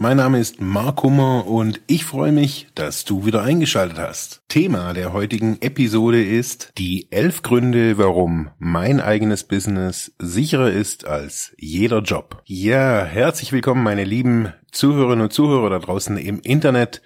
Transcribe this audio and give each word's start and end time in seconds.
Mein 0.00 0.18
Name 0.18 0.38
ist 0.38 0.60
Mark 0.60 1.02
Hummer 1.02 1.48
und 1.48 1.80
ich 1.88 2.04
freue 2.04 2.30
mich, 2.30 2.68
dass 2.76 3.04
du 3.04 3.26
wieder 3.26 3.42
eingeschaltet 3.42 3.98
hast. 3.98 4.44
Thema 4.46 4.92
der 4.92 5.12
heutigen 5.12 5.60
Episode 5.60 6.24
ist 6.24 6.72
die 6.78 7.10
elf 7.10 7.42
Gründe, 7.42 7.98
warum 7.98 8.52
mein 8.58 9.00
eigenes 9.00 9.42
Business 9.42 10.14
sicherer 10.20 10.70
ist 10.70 11.04
als 11.04 11.52
jeder 11.58 11.98
Job. 12.02 12.42
Ja, 12.44 13.04
herzlich 13.04 13.50
willkommen, 13.50 13.82
meine 13.82 14.04
lieben 14.04 14.52
Zuhörerinnen 14.70 15.24
und 15.24 15.32
Zuhörer 15.32 15.68
da 15.68 15.80
draußen 15.80 16.16
im 16.16 16.38
Internet. 16.42 17.02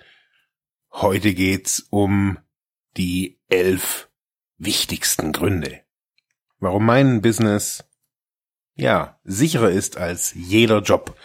Heute 0.90 1.32
geht's 1.32 1.86
um 1.88 2.36
die 2.98 3.40
elf 3.48 4.10
wichtigsten 4.58 5.32
Gründe, 5.32 5.80
warum 6.58 6.84
mein 6.84 7.22
Business 7.22 7.88
ja 8.74 9.18
sicherer 9.24 9.70
ist 9.70 9.96
als 9.96 10.34
jeder 10.34 10.82
Job. 10.82 11.16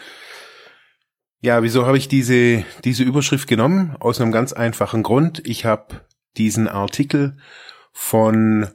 Ja, 1.40 1.62
wieso 1.62 1.86
habe 1.86 1.98
ich 1.98 2.08
diese, 2.08 2.66
diese 2.84 3.04
Überschrift 3.04 3.48
genommen? 3.48 3.96
Aus 4.00 4.20
einem 4.20 4.32
ganz 4.32 4.54
einfachen 4.54 5.04
Grund. 5.04 5.46
Ich 5.46 5.66
habe 5.66 6.02
diesen 6.36 6.68
Artikel 6.68 7.38
von 7.92 8.68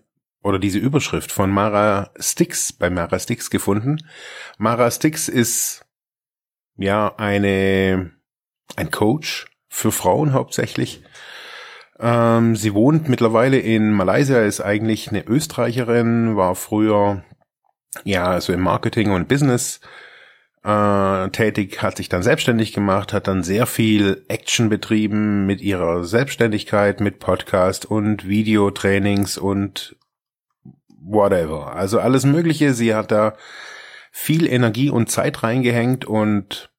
oder 0.45 0.59
diese 0.59 0.79
Überschrift 0.79 1.33
von 1.33 1.51
Mara 1.51 2.11
Stix 2.19 2.73
bei 2.73 2.91
Mara 2.91 3.19
Stix 3.19 3.51
gefunden. 3.51 3.99
Mara 4.59 4.91
Stix 4.91 5.29
ist 5.29 5.85
ja 6.77 7.15
eine 7.17 8.13
ein 8.77 8.91
Coach 8.91 9.47
für 9.69 9.93
Frauen 9.93 10.33
hauptsächlich. 10.33 11.03
Ähm, 11.99 12.57
sie 12.57 12.75
wohnt 12.75 13.09
mittlerweile 13.09 13.59
in 13.59 13.93
Malaysia, 13.93 14.41
ist 14.41 14.61
eigentlich 14.61 15.09
eine 15.09 15.25
Österreicherin, 15.27 16.37
war 16.37 16.55
früher 16.55 17.25
ja 18.05 18.27
also 18.27 18.53
im 18.53 18.61
Marketing 18.61 19.13
und 19.13 19.29
Business 19.29 19.81
äh, 20.65 21.29
tätig, 21.31 21.83
hat 21.83 21.97
sich 21.97 22.09
dann 22.09 22.23
selbstständig 22.23 22.73
gemacht, 22.73 23.13
hat 23.13 23.27
dann 23.29 23.43
sehr 23.43 23.67
viel 23.67 24.25
Action 24.29 24.69
betrieben 24.69 25.47
mit 25.47 25.61
ihrer 25.61 26.05
Selbstständigkeit, 26.05 27.01
mit 27.01 27.19
Podcast 27.19 27.85
und 27.85 28.29
Videotrainings 28.29 29.39
und 29.39 29.97
whatever. 30.89 31.75
Also 31.75 31.99
alles 31.99 32.25
Mögliche. 32.25 32.75
Sie 32.75 32.95
hat 32.95 33.11
da 33.11 33.35
viel 34.13 34.47
Energie 34.47 34.91
und 34.91 35.11
Zeit 35.11 35.43
reingehängt 35.43 36.05
und 36.05 36.71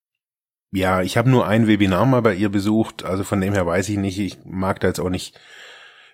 ja, 0.72 1.02
ich 1.02 1.18
habe 1.18 1.30
nur 1.30 1.48
ein 1.48 1.68
Webinar 1.68 2.06
mal 2.06 2.22
bei 2.22 2.34
ihr 2.34 2.50
besucht, 2.50 3.04
also 3.04 3.24
von 3.24 3.42
dem 3.42 3.54
her 3.54 3.66
weiß 3.66 3.90
ich 3.90 3.98
nicht, 3.98 4.18
ich 4.18 4.40
mag 4.44 4.80
da 4.80 4.88
jetzt 4.88 5.00
auch 5.00 5.10
nicht 5.10 5.40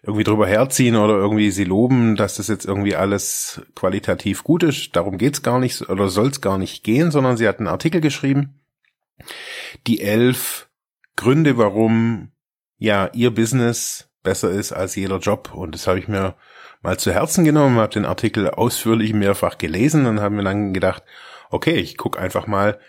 irgendwie 0.02 0.24
drüber 0.24 0.48
herziehen 0.48 0.96
oder 0.96 1.16
irgendwie 1.16 1.52
sie 1.52 1.66
loben, 1.66 2.16
dass 2.16 2.36
das 2.36 2.48
jetzt 2.48 2.66
irgendwie 2.66 2.96
alles 2.96 3.62
qualitativ 3.76 4.44
gut 4.44 4.64
ist. 4.64 4.96
Darum 4.96 5.18
geht's 5.18 5.42
gar 5.42 5.60
nicht 5.60 5.90
oder 5.90 6.10
soll's 6.10 6.42
gar 6.42 6.58
nicht 6.58 6.84
gehen, 6.84 7.12
sondern 7.12 7.38
sie 7.38 7.48
hat 7.48 7.60
einen 7.60 7.68
Artikel 7.68 8.02
geschrieben. 8.02 8.60
Die 9.88 10.02
elf 10.02 10.70
Gründe, 11.16 11.58
warum 11.58 12.32
ja 12.78 13.10
ihr 13.14 13.32
Business 13.32 14.10
besser 14.24 14.50
ist 14.52 14.72
als 14.72 14.96
jeder 14.96 15.20
Job. 15.20 15.54
Und 15.54 15.76
das 15.76 15.88
habe 15.88 16.00
ich 16.00 16.08
mir 16.08 16.36
mal 16.82 16.98
zu 16.98 17.12
Herzen 17.12 17.44
genommen, 17.44 17.78
habe 17.78 17.94
den 17.94 18.06
Artikel 18.06 18.50
ausführlich 18.50 19.14
mehrfach 19.14 19.58
gelesen 19.58 20.06
und 20.06 20.22
habe 20.22 20.36
mir 20.36 20.44
dann 20.44 20.74
gedacht, 20.74 21.04
okay, 21.50 21.76
ich 21.76 21.98
guck 21.98 22.18
einfach 22.18 22.48
mal, 22.48 22.80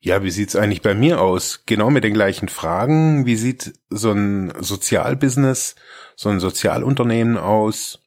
ja, 0.00 0.22
wie 0.22 0.30
sieht's 0.30 0.54
eigentlich 0.54 0.82
bei 0.82 0.94
mir 0.94 1.20
aus? 1.20 1.64
Genau 1.66 1.90
mit 1.90 2.04
den 2.04 2.14
gleichen 2.14 2.48
Fragen. 2.48 3.26
Wie 3.26 3.36
sieht 3.36 3.74
so 3.90 4.12
ein 4.12 4.52
Sozialbusiness, 4.60 5.74
so 6.14 6.28
ein 6.28 6.38
Sozialunternehmen 6.38 7.36
aus? 7.36 8.00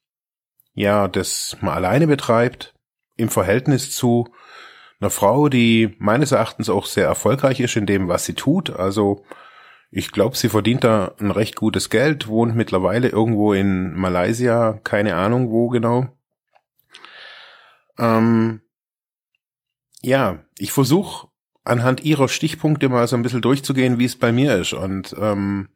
Ja, 0.74 1.10
das 1.10 1.58
man 1.60 1.74
alleine 1.74 2.08
betreibt, 2.08 2.74
im 3.18 3.30
Verhältnis 3.30 3.94
zu 3.94 4.30
einer 5.02 5.10
Frau, 5.10 5.50
die 5.50 5.96
meines 6.00 6.32
Erachtens 6.32 6.70
auch 6.70 6.86
sehr 6.86 7.08
erfolgreich 7.08 7.60
ist 7.60 7.76
in 7.76 7.86
dem, 7.86 8.08
was 8.08 8.24
sie 8.24 8.36
tut. 8.36 8.70
Also, 8.70 9.26
ich 9.90 10.12
glaube, 10.14 10.38
sie 10.38 10.48
verdient 10.48 10.86
da 10.86 11.14
ein 11.20 11.32
recht 11.32 11.58
gutes 11.58 11.90
Geld, 11.90 12.28
wohnt 12.28 12.56
mittlerweile 12.56 13.10
irgendwo 13.10 13.52
in 13.52 13.94
Malaysia, 13.94 14.80
keine 14.84 15.16
Ahnung 15.16 15.50
wo 15.50 15.68
genau. 15.68 16.08
Ähm, 18.00 18.62
ja, 20.02 20.46
ich 20.58 20.72
versuche 20.72 21.31
anhand 21.64 22.04
ihrer 22.04 22.28
Stichpunkte 22.28 22.90
mal 22.90 23.08
so 23.08 23.16
ein 23.16 23.22
bisschen 23.22 23.42
durchzugehen, 23.42 24.00
wie 24.00 24.06
es 24.06 24.16
bei 24.16 24.32
mir 24.32 24.56
ist. 24.58 24.74
Und 24.74 25.16
ähm, 25.20 25.70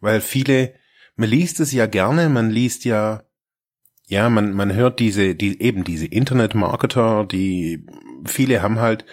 weil 0.00 0.20
viele, 0.20 0.74
man 1.16 1.28
liest 1.28 1.60
es 1.60 1.72
ja 1.72 1.86
gerne, 1.86 2.28
man 2.28 2.50
liest 2.50 2.84
ja, 2.84 3.22
ja, 4.06 4.30
man, 4.30 4.52
man 4.52 4.72
hört 4.74 5.00
diese, 5.00 5.34
die, 5.34 5.60
eben 5.60 5.82
diese 5.82 6.06
Internet-Marketer, 6.06 7.24
die 7.24 7.84
viele 8.24 8.62
haben 8.62 8.78
halt 8.78 9.04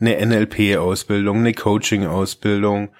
eine 0.00 0.24
NLP-Ausbildung, 0.24 1.38
eine 1.38 1.54
Coaching-Ausbildung. 1.54 2.90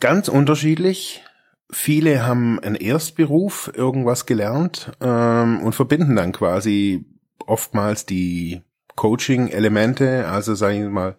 Ganz 0.00 0.28
unterschiedlich. 0.28 1.24
Viele 1.70 2.24
haben 2.24 2.58
einen 2.60 2.76
Erstberuf, 2.76 3.70
irgendwas 3.74 4.26
gelernt 4.26 4.92
ähm, 5.00 5.60
und 5.60 5.74
verbinden 5.74 6.16
dann 6.16 6.32
quasi 6.32 7.04
oftmals 7.46 8.06
die 8.06 8.62
Coaching-Elemente, 8.98 10.26
also 10.26 10.56
sagen 10.56 10.80
wir 10.80 10.90
mal, 10.90 11.16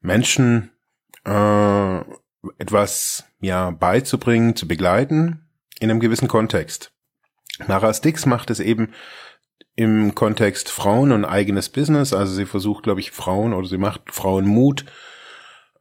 Menschen 0.00 0.70
äh, 1.24 2.00
etwas 2.58 3.24
ja 3.40 3.72
beizubringen, 3.72 4.54
zu 4.54 4.68
begleiten 4.68 5.48
in 5.80 5.90
einem 5.90 5.98
gewissen 5.98 6.28
Kontext. 6.28 6.92
Mara 7.66 7.92
Stix 7.92 8.24
macht 8.24 8.50
es 8.50 8.60
eben 8.60 8.92
im 9.74 10.14
Kontext 10.14 10.70
Frauen 10.70 11.10
und 11.10 11.24
eigenes 11.24 11.70
Business. 11.70 12.12
Also 12.12 12.32
sie 12.34 12.46
versucht, 12.46 12.84
glaube 12.84 13.00
ich, 13.00 13.10
Frauen 13.10 13.52
oder 13.52 13.66
sie 13.66 13.78
macht 13.78 14.12
Frauen 14.12 14.46
Mut, 14.46 14.84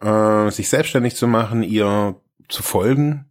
äh, 0.01 0.49
sich 0.49 0.69
selbstständig 0.69 1.15
zu 1.15 1.27
machen, 1.27 1.61
ihr 1.61 2.19
zu 2.49 2.63
folgen. 2.63 3.29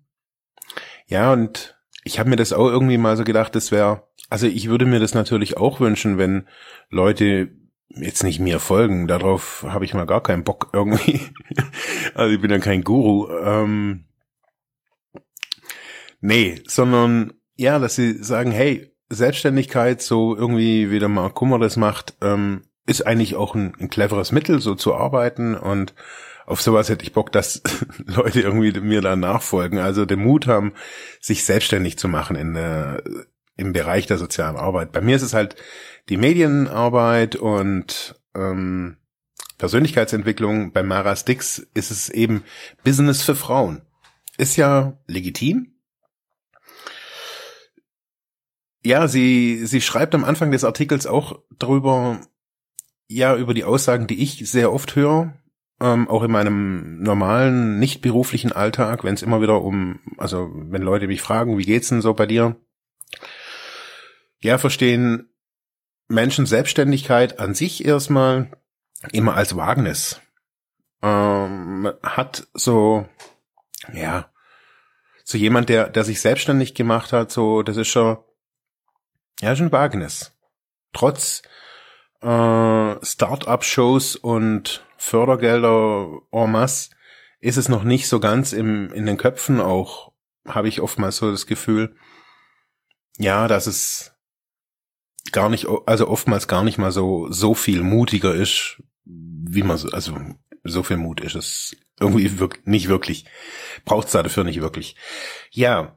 Ja, 1.08 1.32
und 1.32 1.76
ich 2.04 2.20
habe 2.20 2.30
mir 2.30 2.36
das 2.36 2.52
auch 2.52 2.68
irgendwie 2.68 2.98
mal 2.98 3.16
so 3.16 3.24
gedacht, 3.24 3.56
das 3.56 3.72
wäre, 3.72 4.06
also 4.30 4.46
ich 4.46 4.68
würde 4.68 4.86
mir 4.86 5.00
das 5.00 5.12
natürlich 5.12 5.56
auch 5.56 5.80
wünschen, 5.80 6.18
wenn 6.18 6.46
Leute 6.88 7.63
jetzt 7.96 8.22
nicht 8.22 8.40
mir 8.40 8.60
folgen, 8.60 9.06
darauf 9.06 9.64
habe 9.68 9.84
ich 9.84 9.94
mal 9.94 10.06
gar 10.06 10.22
keinen 10.22 10.44
Bock 10.44 10.70
irgendwie. 10.72 11.20
also 12.14 12.34
ich 12.34 12.40
bin 12.40 12.50
ja 12.50 12.58
kein 12.58 12.82
Guru. 12.82 13.28
Ähm, 13.30 14.04
nee, 16.20 16.60
sondern 16.66 17.34
ja, 17.56 17.78
dass 17.78 17.94
sie 17.94 18.22
sagen, 18.22 18.50
hey, 18.50 18.92
Selbstständigkeit, 19.08 20.02
so 20.02 20.36
irgendwie 20.36 20.90
wie 20.90 20.98
der 20.98 21.08
Mark 21.08 21.34
Kummer 21.34 21.58
das 21.58 21.76
macht, 21.76 22.14
ähm, 22.20 22.62
ist 22.86 23.06
eigentlich 23.06 23.36
auch 23.36 23.54
ein, 23.54 23.74
ein 23.78 23.88
cleveres 23.88 24.32
Mittel, 24.32 24.60
so 24.60 24.74
zu 24.74 24.94
arbeiten 24.94 25.54
und 25.54 25.94
auf 26.46 26.60
sowas 26.60 26.88
hätte 26.88 27.04
ich 27.04 27.12
Bock, 27.12 27.32
dass 27.32 27.62
Leute 28.06 28.40
irgendwie 28.40 28.78
mir 28.80 29.00
da 29.00 29.16
nachfolgen, 29.16 29.78
also 29.78 30.04
den 30.04 30.20
Mut 30.20 30.46
haben, 30.46 30.74
sich 31.20 31.44
selbstständig 31.44 31.98
zu 31.98 32.08
machen 32.08 32.36
in 32.36 32.54
der, 32.54 33.02
im 33.56 33.72
Bereich 33.72 34.06
der 34.06 34.18
sozialen 34.18 34.56
Arbeit. 34.56 34.92
Bei 34.92 35.00
mir 35.00 35.16
ist 35.16 35.22
es 35.22 35.32
halt 35.32 35.56
die 36.08 36.16
Medienarbeit 36.16 37.36
und 37.36 38.20
ähm, 38.34 38.96
Persönlichkeitsentwicklung. 39.58 40.72
Bei 40.72 40.82
Mara 40.82 41.16
Stix 41.16 41.58
ist 41.74 41.90
es 41.90 42.08
eben 42.08 42.44
Business 42.84 43.22
für 43.22 43.34
Frauen. 43.34 43.82
Ist 44.36 44.56
ja 44.56 44.98
legitim. 45.06 45.72
Ja, 48.82 49.08
sie, 49.08 49.64
sie 49.64 49.80
schreibt 49.80 50.14
am 50.14 50.24
Anfang 50.24 50.50
des 50.50 50.64
Artikels 50.64 51.06
auch 51.06 51.40
darüber, 51.58 52.20
ja, 53.08 53.34
über 53.36 53.54
die 53.54 53.64
Aussagen, 53.64 54.06
die 54.06 54.22
ich 54.22 54.50
sehr 54.50 54.72
oft 54.72 54.94
höre, 54.94 55.32
ähm, 55.80 56.08
auch 56.08 56.22
in 56.22 56.30
meinem 56.30 57.02
normalen, 57.02 57.78
nicht 57.78 58.02
beruflichen 58.02 58.52
Alltag, 58.52 59.02
wenn 59.02 59.14
es 59.14 59.22
immer 59.22 59.40
wieder 59.40 59.62
um, 59.62 60.00
also 60.18 60.50
wenn 60.54 60.82
Leute 60.82 61.06
mich 61.06 61.22
fragen, 61.22 61.56
wie 61.56 61.64
geht's 61.64 61.88
denn 61.88 62.02
so 62.02 62.12
bei 62.12 62.26
dir? 62.26 62.56
Ja, 64.40 64.58
verstehen 64.58 65.33
Menschen 66.08 66.46
Selbstständigkeit 66.46 67.38
an 67.38 67.54
sich 67.54 67.84
erstmal 67.84 68.50
immer 69.12 69.34
als 69.34 69.56
Wagnis. 69.56 70.20
Ähm, 71.02 71.92
hat 72.02 72.46
so, 72.54 73.06
ja, 73.92 74.30
so 75.24 75.38
jemand, 75.38 75.68
der, 75.68 75.88
der 75.88 76.04
sich 76.04 76.20
selbstständig 76.20 76.74
gemacht 76.74 77.12
hat, 77.12 77.30
so, 77.30 77.62
das 77.62 77.76
ist 77.76 77.88
schon, 77.88 78.18
ja, 79.40 79.56
schon 79.56 79.72
Wagnis. 79.72 80.32
Trotz 80.92 81.42
äh, 82.20 83.04
Start-up-Shows 83.04 84.16
und 84.16 84.86
Fördergelder 84.96 86.20
en 86.30 86.50
masse 86.50 86.90
ist 87.40 87.58
es 87.58 87.68
noch 87.68 87.84
nicht 87.84 88.08
so 88.08 88.20
ganz 88.20 88.52
im, 88.52 88.92
in 88.92 89.04
den 89.04 89.18
Köpfen 89.18 89.60
auch, 89.60 90.12
habe 90.46 90.68
ich 90.68 90.80
oftmals 90.80 91.18
so 91.18 91.30
das 91.30 91.46
Gefühl, 91.46 91.96
ja, 93.18 93.48
dass 93.48 93.66
es 93.66 94.13
gar 95.32 95.48
nicht, 95.48 95.66
also 95.86 96.08
oftmals 96.08 96.48
gar 96.48 96.64
nicht 96.64 96.78
mal 96.78 96.92
so, 96.92 97.30
so 97.30 97.54
viel 97.54 97.82
mutiger 97.82 98.34
ist, 98.34 98.82
wie 99.04 99.62
man 99.62 99.76
so, 99.76 99.88
also 99.90 100.16
so 100.64 100.82
viel 100.82 100.96
Mut 100.96 101.20
ist 101.20 101.34
es 101.34 101.76
irgendwie 102.00 102.38
wirklich, 102.38 102.66
nicht 102.66 102.88
wirklich. 102.88 103.26
Braucht's 103.84 104.12
da 104.12 104.22
dafür 104.22 104.44
nicht 104.44 104.60
wirklich. 104.60 104.96
Ja. 105.50 105.96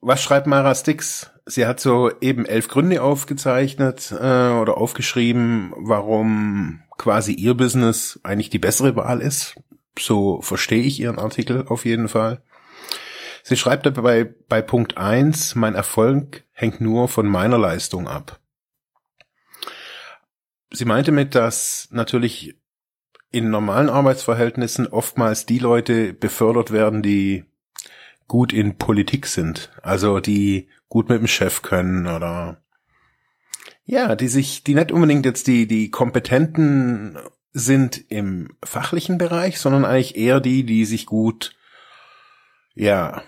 Was 0.00 0.22
schreibt 0.22 0.46
Mara 0.46 0.74
Stix? 0.74 1.30
Sie 1.46 1.66
hat 1.66 1.80
so 1.80 2.10
eben 2.20 2.44
elf 2.46 2.68
Gründe 2.68 3.02
aufgezeichnet 3.02 4.12
äh, 4.12 4.50
oder 4.50 4.76
aufgeschrieben, 4.76 5.72
warum 5.76 6.82
quasi 6.98 7.32
ihr 7.32 7.54
Business 7.54 8.20
eigentlich 8.22 8.50
die 8.50 8.58
bessere 8.58 8.96
Wahl 8.96 9.20
ist. 9.20 9.56
So 9.98 10.40
verstehe 10.42 10.82
ich 10.82 11.00
ihren 11.00 11.18
Artikel 11.18 11.66
auf 11.68 11.84
jeden 11.84 12.08
Fall. 12.08 12.42
Sie 13.42 13.56
schreibt 13.56 13.86
dabei 13.86 14.24
bei 14.48 14.60
Punkt 14.60 14.96
eins: 14.96 15.54
mein 15.54 15.74
Erfolg 15.74 16.44
hängt 16.56 16.80
nur 16.80 17.06
von 17.08 17.26
meiner 17.26 17.58
Leistung 17.58 18.08
ab. 18.08 18.40
Sie 20.72 20.86
meinte 20.86 21.12
mit, 21.12 21.34
dass 21.34 21.88
natürlich 21.90 22.58
in 23.30 23.50
normalen 23.50 23.90
Arbeitsverhältnissen 23.90 24.86
oftmals 24.86 25.44
die 25.44 25.58
Leute 25.58 26.14
befördert 26.14 26.72
werden, 26.72 27.02
die 27.02 27.44
gut 28.26 28.54
in 28.54 28.78
Politik 28.78 29.26
sind, 29.26 29.70
also 29.82 30.18
die 30.18 30.70
gut 30.88 31.10
mit 31.10 31.20
dem 31.20 31.26
Chef 31.26 31.60
können 31.62 32.06
oder 32.06 32.62
ja, 33.84 34.16
die 34.16 34.28
sich, 34.28 34.64
die 34.64 34.74
nicht 34.74 34.90
unbedingt 34.90 35.26
jetzt 35.26 35.46
die, 35.46 35.66
die 35.68 35.90
Kompetenten 35.90 37.18
sind 37.52 38.02
im 38.10 38.56
fachlichen 38.64 39.18
Bereich, 39.18 39.60
sondern 39.60 39.84
eigentlich 39.84 40.16
eher 40.16 40.40
die, 40.40 40.64
die 40.64 40.84
sich 40.86 41.06
gut, 41.06 41.54
ja, 42.74 43.22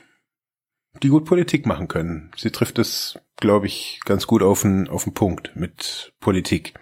die 1.02 1.08
gut 1.08 1.24
Politik 1.24 1.66
machen 1.66 1.88
können. 1.88 2.30
Sie 2.36 2.50
trifft 2.50 2.78
es, 2.78 3.18
glaube 3.36 3.66
ich, 3.66 4.00
ganz 4.04 4.26
gut 4.26 4.42
auf 4.42 4.62
den, 4.62 4.88
auf 4.88 5.04
den 5.04 5.14
Punkt 5.14 5.54
mit 5.54 6.12
Politik. 6.20 6.74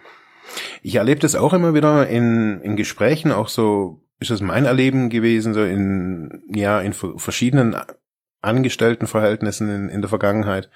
Ich 0.81 0.95
erlebe 0.95 1.19
das 1.19 1.35
auch 1.35 1.53
immer 1.53 1.73
wieder 1.73 2.07
in, 2.07 2.61
in 2.61 2.75
Gesprächen, 2.75 3.31
auch 3.31 3.49
so 3.49 4.01
ist 4.19 4.31
es 4.31 4.41
mein 4.41 4.65
Erleben 4.65 5.09
gewesen, 5.09 5.53
so 5.53 5.63
in, 5.63 6.41
ja, 6.49 6.81
in 6.81 6.93
verschiedenen 6.93 7.75
Angestelltenverhältnissen 8.41 9.69
in, 9.69 9.89
in 9.89 10.01
der 10.01 10.09
Vergangenheit, 10.09 10.69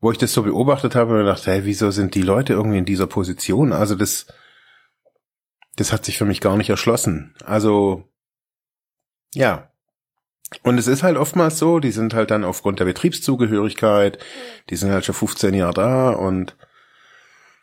wo 0.00 0.10
ich 0.10 0.18
das 0.18 0.32
so 0.32 0.42
beobachtet 0.42 0.94
habe 0.94 1.20
und 1.20 1.26
dachte, 1.26 1.50
hey, 1.50 1.64
wieso 1.64 1.90
sind 1.90 2.14
die 2.14 2.22
Leute 2.22 2.54
irgendwie 2.54 2.78
in 2.78 2.84
dieser 2.84 3.06
Position? 3.06 3.72
Also 3.72 3.94
das, 3.94 4.26
das 5.76 5.92
hat 5.92 6.04
sich 6.04 6.18
für 6.18 6.24
mich 6.24 6.40
gar 6.40 6.56
nicht 6.56 6.70
erschlossen. 6.70 7.34
Also, 7.44 8.08
ja. 9.34 9.70
Und 10.62 10.78
es 10.78 10.86
ist 10.86 11.02
halt 11.02 11.16
oftmals 11.16 11.58
so, 11.58 11.78
die 11.78 11.90
sind 11.90 12.14
halt 12.14 12.30
dann 12.30 12.44
aufgrund 12.44 12.80
der 12.80 12.86
Betriebszugehörigkeit, 12.86 14.18
die 14.70 14.76
sind 14.76 14.90
halt 14.90 15.04
schon 15.04 15.14
15 15.14 15.54
Jahre 15.54 15.74
da 15.74 16.10
und 16.10 16.56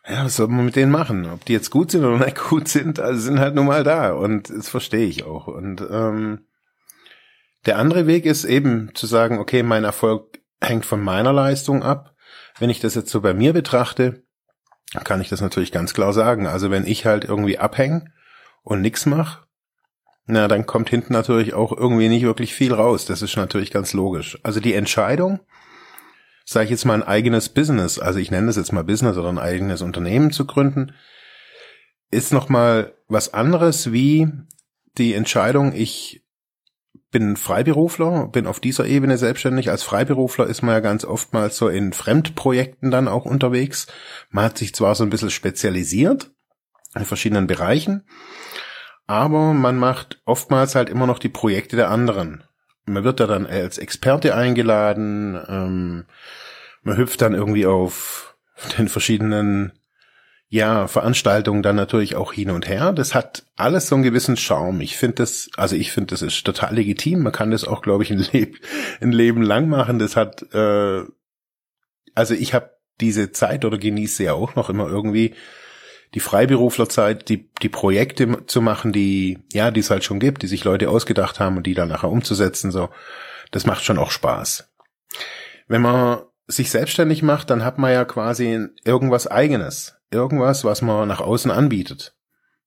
ja, 0.08 0.24
was 0.24 0.36
soll 0.36 0.46
man 0.48 0.66
mit 0.66 0.76
denen 0.76 0.92
machen? 0.92 1.26
Ob 1.26 1.44
die 1.44 1.52
jetzt 1.52 1.70
gut 1.70 1.90
sind 1.90 2.04
oder 2.04 2.24
nicht 2.24 2.38
gut 2.48 2.68
sind, 2.68 3.00
also 3.00 3.20
sind 3.20 3.40
halt 3.40 3.56
nun 3.56 3.66
mal 3.66 3.82
da 3.82 4.12
und 4.12 4.50
das 4.50 4.68
verstehe 4.68 5.06
ich 5.06 5.24
auch. 5.24 5.48
Und 5.48 5.80
ähm, 5.90 6.46
der 7.66 7.78
andere 7.78 8.06
Weg 8.06 8.24
ist 8.24 8.44
eben 8.44 8.94
zu 8.94 9.06
sagen, 9.06 9.38
okay, 9.38 9.64
mein 9.64 9.82
Erfolg 9.82 10.38
hängt 10.60 10.86
von 10.86 11.02
meiner 11.02 11.32
Leistung 11.32 11.82
ab. 11.82 12.14
Wenn 12.58 12.70
ich 12.70 12.80
das 12.80 12.94
jetzt 12.94 13.10
so 13.10 13.20
bei 13.20 13.34
mir 13.34 13.52
betrachte, 13.52 14.22
kann 15.02 15.20
ich 15.20 15.28
das 15.28 15.40
natürlich 15.40 15.72
ganz 15.72 15.92
klar 15.92 16.12
sagen. 16.12 16.46
Also 16.46 16.70
wenn 16.70 16.86
ich 16.86 17.04
halt 17.04 17.24
irgendwie 17.24 17.58
abhänge 17.58 18.12
und 18.62 18.80
nix 18.80 19.06
mache, 19.06 19.45
na, 20.26 20.48
dann 20.48 20.66
kommt 20.66 20.90
hinten 20.90 21.12
natürlich 21.12 21.54
auch 21.54 21.72
irgendwie 21.72 22.08
nicht 22.08 22.24
wirklich 22.24 22.52
viel 22.52 22.74
raus. 22.74 23.06
Das 23.06 23.22
ist 23.22 23.36
natürlich 23.36 23.70
ganz 23.70 23.92
logisch. 23.92 24.38
Also 24.42 24.58
die 24.58 24.74
Entscheidung, 24.74 25.40
sage 26.44 26.64
ich 26.64 26.70
jetzt 26.70 26.84
mal 26.84 26.94
ein 26.94 27.06
eigenes 27.06 27.48
Business, 27.48 27.98
also 27.98 28.18
ich 28.18 28.30
nenne 28.30 28.48
das 28.48 28.56
jetzt 28.56 28.72
mal 28.72 28.84
Business 28.84 29.16
oder 29.16 29.28
ein 29.28 29.38
eigenes 29.38 29.82
Unternehmen 29.82 30.32
zu 30.32 30.44
gründen, 30.44 30.92
ist 32.10 32.32
nochmal 32.32 32.94
was 33.08 33.34
anderes 33.34 33.92
wie 33.92 34.28
die 34.98 35.14
Entscheidung, 35.14 35.72
ich 35.72 36.24
bin 37.10 37.36
Freiberufler, 37.36 38.28
bin 38.28 38.46
auf 38.46 38.60
dieser 38.60 38.86
Ebene 38.86 39.16
selbstständig. 39.16 39.70
Als 39.70 39.82
Freiberufler 39.82 40.46
ist 40.46 40.62
man 40.62 40.74
ja 40.74 40.80
ganz 40.80 41.04
oftmals 41.04 41.56
so 41.56 41.68
in 41.68 41.92
Fremdprojekten 41.92 42.90
dann 42.90 43.08
auch 43.08 43.24
unterwegs. 43.24 43.86
Man 44.30 44.44
hat 44.44 44.58
sich 44.58 44.74
zwar 44.74 44.94
so 44.94 45.04
ein 45.04 45.10
bisschen 45.10 45.30
spezialisiert 45.30 46.30
in 46.94 47.04
verschiedenen 47.04 47.46
Bereichen, 47.46 48.06
aber 49.06 49.52
man 49.52 49.76
macht 49.76 50.20
oftmals 50.24 50.74
halt 50.74 50.88
immer 50.88 51.06
noch 51.06 51.18
die 51.18 51.28
Projekte 51.28 51.76
der 51.76 51.90
anderen 51.90 52.44
man 52.86 53.04
wird 53.04 53.20
da 53.20 53.26
dann 53.26 53.46
als 53.46 53.78
Experte 53.78 54.34
eingeladen, 54.34 55.38
ähm, 55.48 56.04
man 56.82 56.96
hüpft 56.96 57.20
dann 57.20 57.34
irgendwie 57.34 57.66
auf 57.66 58.36
den 58.78 58.88
verschiedenen 58.88 59.72
ja, 60.48 60.86
Veranstaltungen 60.86 61.64
dann 61.64 61.74
natürlich 61.74 62.14
auch 62.14 62.32
hin 62.32 62.50
und 62.50 62.68
her. 62.68 62.92
Das 62.92 63.16
hat 63.16 63.44
alles 63.56 63.88
so 63.88 63.96
einen 63.96 64.04
gewissen 64.04 64.36
Charme. 64.36 64.80
Ich 64.80 64.96
finde 64.96 65.16
das, 65.16 65.50
also 65.56 65.74
ich 65.74 65.90
finde, 65.90 66.12
das 66.12 66.22
ist 66.22 66.44
total 66.44 66.72
legitim. 66.72 67.24
Man 67.24 67.32
kann 67.32 67.50
das 67.50 67.64
auch, 67.64 67.82
glaube 67.82 68.04
ich, 68.04 68.12
ein, 68.12 68.24
Leb 68.32 68.60
ein 69.00 69.10
Leben 69.10 69.42
lang 69.42 69.68
machen. 69.68 69.98
Das 69.98 70.14
hat, 70.14 70.42
äh, 70.54 71.02
also 72.14 72.34
ich 72.34 72.54
habe 72.54 72.70
diese 73.00 73.32
Zeit 73.32 73.64
oder 73.64 73.76
genieße 73.76 74.22
ja 74.22 74.34
auch 74.34 74.54
noch 74.54 74.70
immer 74.70 74.86
irgendwie 74.86 75.34
die 76.14 76.20
Freiberuflerzeit, 76.20 77.28
die, 77.28 77.50
die 77.62 77.68
Projekte 77.68 78.46
zu 78.46 78.60
machen, 78.60 78.92
die, 78.92 79.38
ja, 79.52 79.70
die 79.70 79.80
es 79.80 79.90
halt 79.90 80.04
schon 80.04 80.20
gibt, 80.20 80.42
die 80.42 80.46
sich 80.46 80.64
Leute 80.64 80.88
ausgedacht 80.88 81.40
haben 81.40 81.56
und 81.56 81.66
die 81.66 81.74
dann 81.74 81.88
nachher 81.88 82.10
umzusetzen, 82.10 82.70
so, 82.70 82.90
das 83.50 83.66
macht 83.66 83.84
schon 83.84 83.98
auch 83.98 84.10
Spaß. 84.10 84.72
Wenn 85.68 85.82
man 85.82 86.20
sich 86.46 86.70
selbstständig 86.70 87.22
macht, 87.22 87.50
dann 87.50 87.64
hat 87.64 87.78
man 87.78 87.92
ja 87.92 88.04
quasi 88.04 88.68
irgendwas 88.84 89.26
eigenes. 89.26 89.96
Irgendwas, 90.10 90.64
was 90.64 90.82
man 90.82 91.08
nach 91.08 91.20
außen 91.20 91.50
anbietet. 91.50 92.14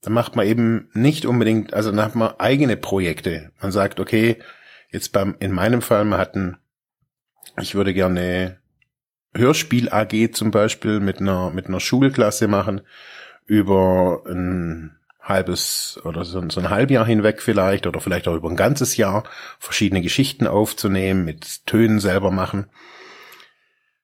Dann 0.02 0.14
macht 0.14 0.36
man 0.36 0.46
eben 0.46 0.90
nicht 0.94 1.26
unbedingt, 1.26 1.74
also 1.74 1.90
dann 1.90 2.04
hat 2.04 2.16
man 2.16 2.34
eigene 2.38 2.78
Projekte. 2.78 3.52
Man 3.62 3.72
sagt, 3.72 4.00
okay, 4.00 4.38
jetzt 4.92 5.12
beim, 5.14 5.36
in 5.40 5.52
meinem 5.52 5.82
Fall, 5.82 6.06
man 6.06 6.20
hat 6.20 6.36
ein, 6.36 6.58
ich 7.60 7.76
würde 7.76 7.94
gerne 7.94 8.60
Hörspiel 9.34 9.90
AG 9.90 10.34
zum 10.34 10.52
Beispiel 10.52 11.00
mit 11.00 11.20
einer, 11.20 11.50
mit 11.52 11.68
einer 11.68 11.80
Schulklasse 11.80 12.48
machen 12.48 12.82
über 13.50 14.22
ein 14.28 14.96
halbes 15.20 16.00
oder 16.06 16.24
so, 16.24 16.48
so 16.50 16.60
ein 16.60 16.70
Halbjahr 16.70 17.06
hinweg 17.06 17.42
vielleicht 17.42 17.88
oder 17.88 18.00
vielleicht 18.00 18.28
auch 18.28 18.36
über 18.36 18.50
ein 18.50 18.56
ganzes 18.56 18.96
Jahr 18.96 19.24
verschiedene 19.58 20.02
Geschichten 20.02 20.48
aufzunehmen, 20.48 21.26
mit 21.26 21.66
Tönen 21.66 22.00
selber 22.00 22.30
machen. 22.30 22.68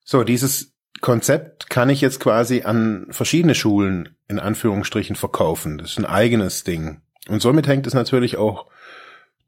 So, 0.03 0.23
dieses 0.23 0.73
Konzept 0.99 1.69
kann 1.69 1.89
ich 1.89 2.01
jetzt 2.01 2.19
quasi 2.19 2.63
an 2.63 3.05
verschiedene 3.11 3.53
Schulen 3.53 4.15
in 4.27 4.39
Anführungsstrichen 4.39 5.15
verkaufen. 5.15 5.77
Das 5.77 5.91
ist 5.91 5.99
ein 5.99 6.05
eigenes 6.05 6.63
Ding. 6.63 7.01
Und 7.27 7.41
somit 7.41 7.67
hängt 7.67 7.85
es 7.85 7.93
natürlich 7.93 8.37
auch 8.37 8.67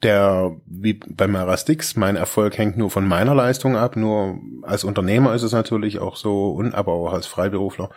der, 0.04 0.56
wie 0.68 0.94
bei 0.94 1.26
Marastix, 1.26 1.96
mein 1.96 2.18
Erfolg 2.18 2.56
hängt 2.60 2.78
nur 2.78 2.92
von 2.92 3.08
meiner 3.08 3.34
Leistung 3.34 3.76
ab. 3.76 3.96
Nur 3.96 4.40
als 4.62 4.84
Unternehmer 4.84 5.34
ist 5.34 5.42
es 5.42 5.54
natürlich 5.54 5.98
auch 5.98 6.18
so, 6.18 6.52
und 6.52 6.76
aber 6.76 6.94
auch 6.94 7.14
als 7.14 7.26
Freiberufler, 7.26 7.90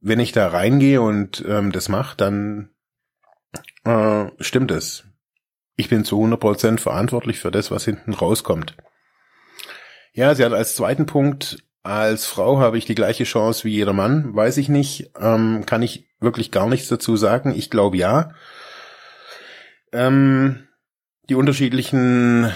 wenn 0.00 0.20
ich 0.20 0.32
da 0.32 0.48
reingehe 0.48 1.00
und 1.00 1.44
ähm, 1.46 1.72
das 1.72 1.88
mache, 1.88 2.16
dann 2.16 2.70
äh, 3.84 4.26
stimmt 4.40 4.70
es. 4.70 5.04
Ich 5.76 5.88
bin 5.88 6.04
zu 6.04 6.22
100% 6.22 6.78
verantwortlich 6.78 7.38
für 7.38 7.50
das, 7.50 7.70
was 7.70 7.84
hinten 7.84 8.14
rauskommt. 8.14 8.76
Ja, 10.12 10.34
sie 10.34 10.44
hat 10.44 10.52
als 10.52 10.74
zweiten 10.74 11.06
Punkt, 11.06 11.58
als 11.82 12.26
Frau 12.26 12.58
habe 12.58 12.78
ich 12.78 12.84
die 12.84 12.94
gleiche 12.94 13.24
Chance 13.24 13.64
wie 13.64 13.74
jeder 13.74 13.92
Mann. 13.92 14.34
Weiß 14.34 14.56
ich 14.56 14.68
nicht, 14.68 15.10
ähm, 15.20 15.64
kann 15.66 15.82
ich 15.82 16.08
wirklich 16.18 16.50
gar 16.50 16.68
nichts 16.68 16.88
dazu 16.88 17.16
sagen. 17.16 17.54
Ich 17.54 17.70
glaube 17.70 17.96
ja. 17.96 18.30
Ähm, 19.92 20.66
die 21.28 21.34
unterschiedlichen 21.34 22.50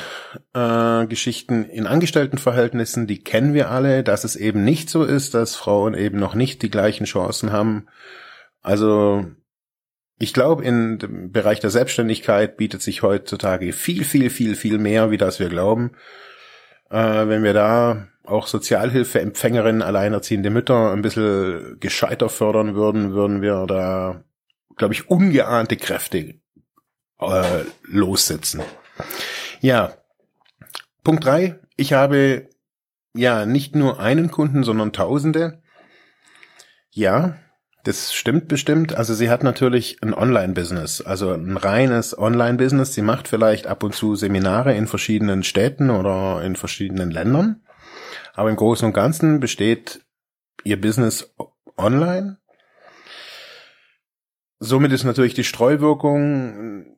äh, 0.54 1.06
Geschichten 1.06 1.64
in 1.64 1.86
Angestelltenverhältnissen, 1.86 3.06
die 3.06 3.22
kennen 3.22 3.54
wir 3.54 3.70
alle, 3.70 4.02
dass 4.02 4.24
es 4.24 4.36
eben 4.36 4.64
nicht 4.64 4.90
so 4.90 5.04
ist, 5.04 5.34
dass 5.34 5.56
Frauen 5.56 5.94
eben 5.94 6.18
noch 6.18 6.34
nicht 6.34 6.62
die 6.62 6.70
gleichen 6.70 7.04
Chancen 7.04 7.52
haben. 7.52 7.86
Also 8.62 9.26
ich 10.18 10.34
glaube, 10.34 10.64
dem 10.64 11.32
Bereich 11.32 11.60
der 11.60 11.70
Selbstständigkeit 11.70 12.56
bietet 12.56 12.82
sich 12.82 13.02
heutzutage 13.02 13.72
viel, 13.72 14.04
viel, 14.04 14.28
viel, 14.30 14.54
viel 14.54 14.78
mehr, 14.78 15.10
wie 15.10 15.16
das 15.16 15.40
wir 15.40 15.48
glauben. 15.48 15.92
Äh, 16.90 17.28
wenn 17.28 17.42
wir 17.42 17.54
da 17.54 18.08
auch 18.24 18.46
Sozialhilfeempfängerinnen, 18.46 19.82
alleinerziehende 19.82 20.50
Mütter 20.50 20.92
ein 20.92 21.02
bisschen 21.02 21.78
gescheiter 21.80 22.28
fördern 22.28 22.74
würden, 22.74 23.12
würden 23.12 23.42
wir 23.42 23.66
da, 23.66 24.22
glaube 24.76 24.94
ich, 24.94 25.08
ungeahnte 25.08 25.76
Kräfte 25.76 26.34
äh, 27.18 27.64
lossetzen. 27.82 28.62
Ja, 29.60 29.94
Punkt 31.02 31.24
drei. 31.24 31.58
Ich 31.76 31.92
habe 31.92 32.48
ja 33.14 33.46
nicht 33.46 33.74
nur 33.74 34.00
einen 34.00 34.30
Kunden, 34.30 34.64
sondern 34.64 34.92
Tausende. 34.92 35.62
Ja, 36.90 37.36
das 37.84 38.12
stimmt 38.12 38.48
bestimmt. 38.48 38.94
Also 38.94 39.14
sie 39.14 39.30
hat 39.30 39.42
natürlich 39.42 40.02
ein 40.02 40.12
Online-Business, 40.12 41.00
also 41.00 41.32
ein 41.32 41.56
reines 41.56 42.16
Online-Business. 42.16 42.94
Sie 42.94 43.02
macht 43.02 43.28
vielleicht 43.28 43.66
ab 43.66 43.82
und 43.82 43.94
zu 43.94 44.16
Seminare 44.16 44.74
in 44.74 44.86
verschiedenen 44.86 45.42
Städten 45.42 45.90
oder 45.90 46.42
in 46.42 46.56
verschiedenen 46.56 47.10
Ländern. 47.10 47.62
Aber 48.34 48.50
im 48.50 48.56
Großen 48.56 48.86
und 48.86 48.92
Ganzen 48.92 49.40
besteht 49.40 50.04
ihr 50.64 50.80
Business 50.80 51.34
online 51.76 52.40
somit 54.60 54.92
ist 54.92 55.04
natürlich 55.04 55.34
die 55.34 55.44
Streuwirkung 55.44 56.96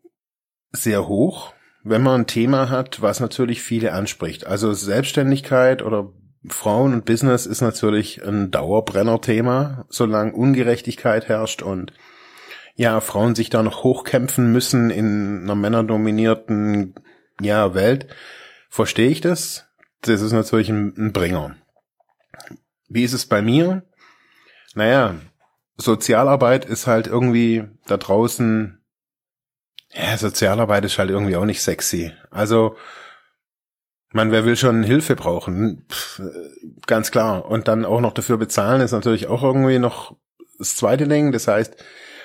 sehr 0.72 1.06
hoch, 1.06 1.54
wenn 1.84 2.02
man 2.02 2.22
ein 2.22 2.26
Thema 2.26 2.70
hat, 2.70 3.02
was 3.02 3.20
natürlich 3.20 3.62
viele 3.62 3.92
anspricht. 3.92 4.46
Also 4.46 4.72
Selbstständigkeit 4.72 5.82
oder 5.82 6.12
Frauen 6.48 6.92
und 6.92 7.04
Business 7.04 7.46
ist 7.46 7.60
natürlich 7.60 8.24
ein 8.26 8.50
Dauerbrenner-Thema, 8.50 9.86
solange 9.88 10.32
Ungerechtigkeit 10.32 11.28
herrscht 11.28 11.62
und 11.62 11.92
ja, 12.74 13.00
Frauen 13.00 13.34
sich 13.34 13.50
da 13.50 13.62
noch 13.62 13.84
hochkämpfen 13.84 14.50
müssen 14.50 14.90
in 14.90 15.42
einer 15.42 15.54
männerdominierten 15.54 16.94
ja, 17.40 17.74
Welt, 17.74 18.06
verstehe 18.68 19.10
ich 19.10 19.20
das. 19.20 19.68
Das 20.00 20.20
ist 20.20 20.32
natürlich 20.32 20.70
ein, 20.70 20.94
ein 20.96 21.12
Bringer. 21.12 21.56
Wie 22.88 23.04
ist 23.04 23.12
es 23.12 23.26
bei 23.26 23.42
mir? 23.42 23.84
Naja, 24.74 25.16
Sozialarbeit 25.76 26.64
ist 26.64 26.86
halt 26.86 27.06
irgendwie 27.06 27.64
da 27.86 27.96
draußen, 27.96 28.81
ja, 29.92 30.16
Sozialarbeit 30.16 30.84
ist 30.84 30.98
halt 30.98 31.10
irgendwie 31.10 31.36
auch 31.36 31.44
nicht 31.44 31.62
sexy. 31.62 32.12
Also, 32.30 32.76
man, 34.12 34.30
wer 34.30 34.44
will 34.44 34.56
schon 34.56 34.82
Hilfe 34.82 35.16
brauchen? 35.16 35.86
Pff, 35.90 36.22
ganz 36.86 37.10
klar. 37.10 37.46
Und 37.46 37.68
dann 37.68 37.84
auch 37.84 38.00
noch 38.00 38.12
dafür 38.12 38.36
bezahlen 38.36 38.80
ist 38.80 38.92
natürlich 38.92 39.26
auch 39.26 39.42
irgendwie 39.42 39.78
noch 39.78 40.16
das 40.58 40.76
zweite 40.76 41.08
Ding. 41.08 41.32
Das 41.32 41.48
heißt, 41.48 41.76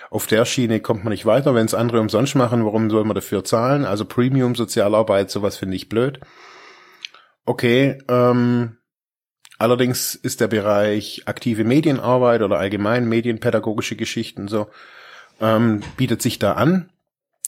auf 0.09 0.27
der 0.27 0.45
Schiene 0.45 0.79
kommt 0.79 1.03
man 1.03 1.12
nicht 1.12 1.25
weiter. 1.25 1.55
Wenn 1.55 1.65
es 1.65 1.74
andere 1.74 2.00
umsonst 2.00 2.36
machen, 2.36 2.65
warum 2.65 2.89
soll 2.89 3.03
man 3.03 3.15
dafür 3.15 3.43
zahlen? 3.43 3.86
Also 3.86 4.05
Premium 4.05 4.55
Sozialarbeit, 4.55 5.29
sowas 5.29 5.57
finde 5.57 5.75
ich 5.75 5.89
blöd. 5.89 6.19
Okay, 7.45 7.97
ähm, 8.09 8.77
allerdings 9.57 10.15
ist 10.15 10.41
der 10.41 10.47
Bereich 10.47 11.24
aktive 11.25 11.63
Medienarbeit 11.63 12.41
oder 12.41 12.59
allgemein 12.59 13.07
medienpädagogische 13.07 13.95
Geschichten 13.95 14.47
so, 14.47 14.67
ähm, 15.39 15.81
bietet 15.95 16.21
sich 16.21 16.39
da 16.39 16.53
an. 16.53 16.89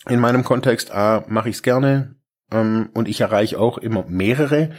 In 0.07 0.19
meinem 0.19 0.43
Kontext 0.43 0.91
A 0.91 1.25
mache 1.27 1.49
ich 1.49 1.57
es 1.57 1.63
gerne 1.63 2.15
ähm, 2.51 2.89
und 2.93 3.07
ich 3.07 3.21
erreiche 3.21 3.59
auch 3.59 3.77
immer 3.77 4.05
mehrere. 4.07 4.71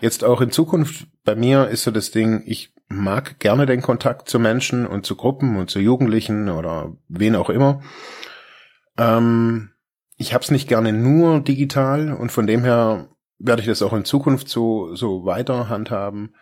Jetzt 0.00 0.24
auch 0.24 0.40
in 0.40 0.50
Zukunft 0.50 1.06
bei 1.24 1.34
mir 1.34 1.68
ist 1.68 1.82
so 1.82 1.90
das 1.90 2.10
Ding, 2.10 2.42
ich 2.46 2.74
mag 2.88 3.38
gerne 3.38 3.66
den 3.66 3.82
Kontakt 3.82 4.28
zu 4.28 4.38
Menschen 4.38 4.86
und 4.86 5.04
zu 5.04 5.16
Gruppen 5.16 5.56
und 5.56 5.70
zu 5.70 5.78
Jugendlichen 5.80 6.48
oder 6.48 6.96
wen 7.08 7.36
auch 7.36 7.50
immer. 7.50 7.82
Ähm, 8.96 9.70
ich 10.16 10.32
habe 10.32 10.42
es 10.42 10.50
nicht 10.50 10.68
gerne 10.68 10.92
nur 10.92 11.40
digital 11.40 12.12
und 12.12 12.32
von 12.32 12.46
dem 12.46 12.64
her 12.64 13.08
werde 13.38 13.62
ich 13.62 13.68
das 13.68 13.82
auch 13.82 13.92
in 13.92 14.04
Zukunft 14.04 14.48
so, 14.48 14.94
so 14.94 15.24
weiter 15.24 15.68
handhaben. 15.68 16.34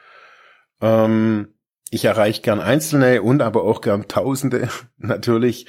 Ähm, 0.81 1.55
ich 1.91 2.05
erreiche 2.05 2.43
gern 2.43 2.61
Einzelne 2.61 3.23
und 3.23 3.43
aber 3.43 3.65
auch 3.65 3.81
gern 3.81 4.09
Tausende, 4.09 4.69
natürlich. 4.97 5.67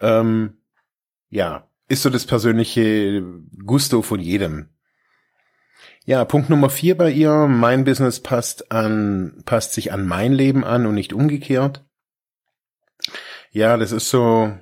Ähm, 0.00 0.58
ja, 1.28 1.68
ist 1.88 2.02
so 2.02 2.10
das 2.10 2.26
persönliche 2.26 3.22
Gusto 3.64 4.02
von 4.02 4.20
jedem. 4.20 4.70
Ja, 6.04 6.24
Punkt 6.24 6.50
Nummer 6.50 6.68
vier 6.68 6.96
bei 6.96 7.10
ihr. 7.10 7.46
Mein 7.46 7.84
Business 7.84 8.20
passt 8.20 8.70
an, 8.70 9.42
passt 9.46 9.72
sich 9.72 9.92
an 9.92 10.06
mein 10.06 10.32
Leben 10.32 10.64
an 10.64 10.86
und 10.86 10.94
nicht 10.94 11.12
umgekehrt. 11.12 11.84
Ja, 13.50 13.76
das 13.76 13.92
ist 13.92 14.10
so 14.10 14.52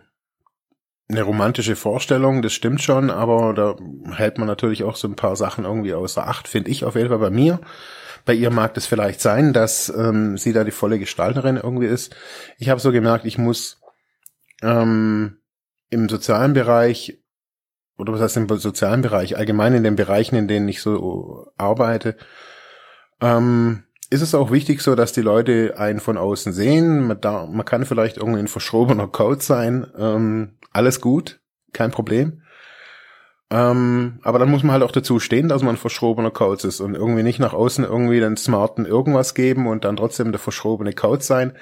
eine 1.09 1.23
romantische 1.23 1.77
Vorstellung, 1.77 2.43
das 2.43 2.53
stimmt 2.53 2.83
schon, 2.83 3.11
aber 3.11 3.55
da 3.55 3.77
hält 4.15 4.39
man 4.39 4.47
natürlich 4.47 4.85
auch 4.85 4.97
so 4.97 5.09
ein 5.09 5.17
paar 5.17 5.37
Sachen 5.37 5.65
irgendwie 5.65 5.95
außer 5.95 6.27
Acht, 6.27 6.49
finde 6.49 6.71
ich 6.71 6.85
auf 6.85 6.95
jeden 6.95 7.09
Fall 7.09 7.19
bei 7.19 7.31
mir. 7.31 7.61
Bei 8.25 8.35
ihr 8.35 8.51
mag 8.51 8.75
das 8.75 8.87
vielleicht 8.87 9.21
sein, 9.21 9.53
dass 9.53 9.89
ähm, 9.89 10.39
sie 10.39 10.53
da 10.53 10.63
die 10.65 10.71
volle 10.71 10.99
Gestalterin 10.99 11.57
irgendwie 11.57 11.87
ist. 11.87 12.15
Ich 12.59 12.69
habe 12.69 12.81
so 12.81 12.93
gemerkt, 12.93 13.25
ich 13.25 13.37
muss 13.37 13.81
ähm, 14.63 15.39
im 15.93 16.09
sozialen 16.09 16.55
Bereich 16.55 17.19
oder 17.99 18.13
was 18.13 18.21
heißt 18.21 18.37
im 18.39 18.49
sozialen 18.49 19.03
Bereich, 19.03 19.37
allgemein 19.37 19.75
in 19.75 19.85
den 19.85 19.97
Bereichen, 19.97 20.35
in 20.35 20.49
denen 20.49 20.69
ich 20.69 20.81
so 20.81 21.47
arbeite, 21.57 22.17
ähm, 23.21 23.85
ist 24.11 24.23
es 24.23 24.35
auch 24.35 24.51
wichtig 24.51 24.83
so, 24.83 24.95
dass 24.95 25.13
die 25.13 25.23
Leute 25.23 25.75
einen 25.79 26.01
von 26.01 26.19
außen 26.19 26.53
sehen. 26.53 27.07
Man, 27.07 27.21
da, 27.21 27.47
man 27.47 27.65
kann 27.65 27.85
vielleicht 27.85 28.17
irgendwie 28.17 28.41
ein 28.41 28.49
verschrobener 28.49 29.09
Code 29.09 29.41
sein. 29.41 29.87
Ähm, 29.97 30.59
alles 30.73 31.01
gut, 31.01 31.41
kein 31.73 31.91
Problem. 31.91 32.43
Ähm, 33.51 34.19
aber 34.23 34.39
dann 34.39 34.51
muss 34.51 34.63
man 34.63 34.73
halt 34.73 34.83
auch 34.83 34.93
dazu 34.93 35.21
stehen, 35.21 35.49
dass 35.49 35.63
man 35.63 35.75
ein 35.75 35.79
verschrobener 35.79 36.31
Code 36.31 36.67
ist 36.67 36.81
und 36.81 36.95
irgendwie 36.95 37.23
nicht 37.23 37.39
nach 37.39 37.53
außen 37.53 37.85
irgendwie 37.85 38.21
den 38.21 38.37
smarten 38.37 38.87
irgendwas 38.87 39.35
geben 39.35 39.67
und 39.67 39.85
dann 39.85 39.97
trotzdem 39.97 40.33
der 40.33 40.39
verschrobene 40.39 40.95
Code 40.95 41.23
sein 41.23 41.53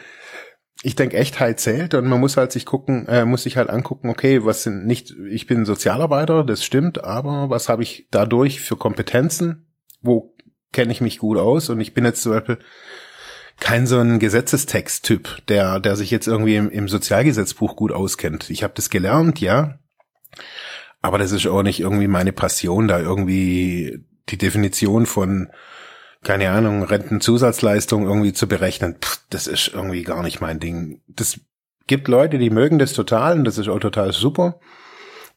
ich 0.83 0.97
denke, 0.97 1.17
Echtheit 1.17 1.61
zählt 1.61 1.95
und 1.95 2.09
man 2.09 2.21
muss 2.21 2.37
halt 2.37 2.53
sich 2.53 2.65
gucken, 2.65 3.07
äh, 3.07 3.25
muss 3.25 3.43
sich 3.43 3.57
halt 3.57 3.69
angucken, 3.69 4.09
okay, 4.09 4.45
was 4.45 4.63
sind 4.63 4.87
nicht, 4.87 5.15
ich 5.29 5.47
bin 5.47 5.67
Sozialarbeiter, 5.67 6.45
das 6.45 6.65
stimmt, 6.65 7.05
aber 7.05 7.51
was 7.51 7.69
habe 7.69 7.83
ich 7.83 8.09
dadurch 8.11 8.61
für 8.61 8.77
Kompetenzen? 8.77 9.67
Wo 10.01 10.35
kenne 10.73 10.93
ich 10.93 11.01
mich 11.01 11.19
gut 11.19 11.37
aus? 11.37 11.69
Und 11.69 11.81
ich 11.81 11.93
bin 11.93 12.05
jetzt 12.05 12.23
zum 12.23 12.33
Beispiel 12.33 12.59
kein 13.59 13.87
so 13.87 13.99
ein 13.99 14.19
Gesetzestext-Typ, 14.19 15.47
der, 15.49 15.81
der 15.81 15.97
sich 15.97 16.11
jetzt 16.11 16.27
irgendwie 16.27 16.57
im, 16.57 16.71
im 16.71 16.89
Sozialgesetzbuch 16.89 17.77
gut 17.77 17.93
auskennt. 17.93 18.49
Ich 18.49 18.63
habe 18.63 18.73
das 18.75 18.89
gelernt, 18.89 19.41
ja, 19.41 19.79
aber 21.03 21.19
das 21.19 21.33
ist 21.33 21.47
auch 21.47 21.63
nicht 21.63 21.81
irgendwie 21.81 22.09
meine 22.09 22.33
Passion, 22.33 22.89
da 22.89 22.99
irgendwie 22.99 24.03
die 24.31 24.39
Definition 24.39 25.05
von 25.05 25.51
keine 26.23 26.50
Ahnung, 26.50 26.83
Rentenzusatzleistung 26.83 28.05
irgendwie 28.05 28.33
zu 28.33 28.47
berechnen, 28.47 28.97
pff, 29.00 29.21
das 29.31 29.47
ist 29.47 29.73
irgendwie 29.75 30.03
gar 30.03 30.23
nicht 30.23 30.41
mein 30.41 30.61
Ding. 30.61 31.00
Das 31.09 31.41
gibt 31.87 32.09
Leute, 32.09 32.39
die 32.39 32.50
mögen 32.50 32.79
das 32.79 32.93
total 32.93 33.39
und 33.39 33.45
das 33.45 33.59
ist 33.59 33.69
auch 33.69 33.81
total 33.81 34.12
super. 34.12 34.61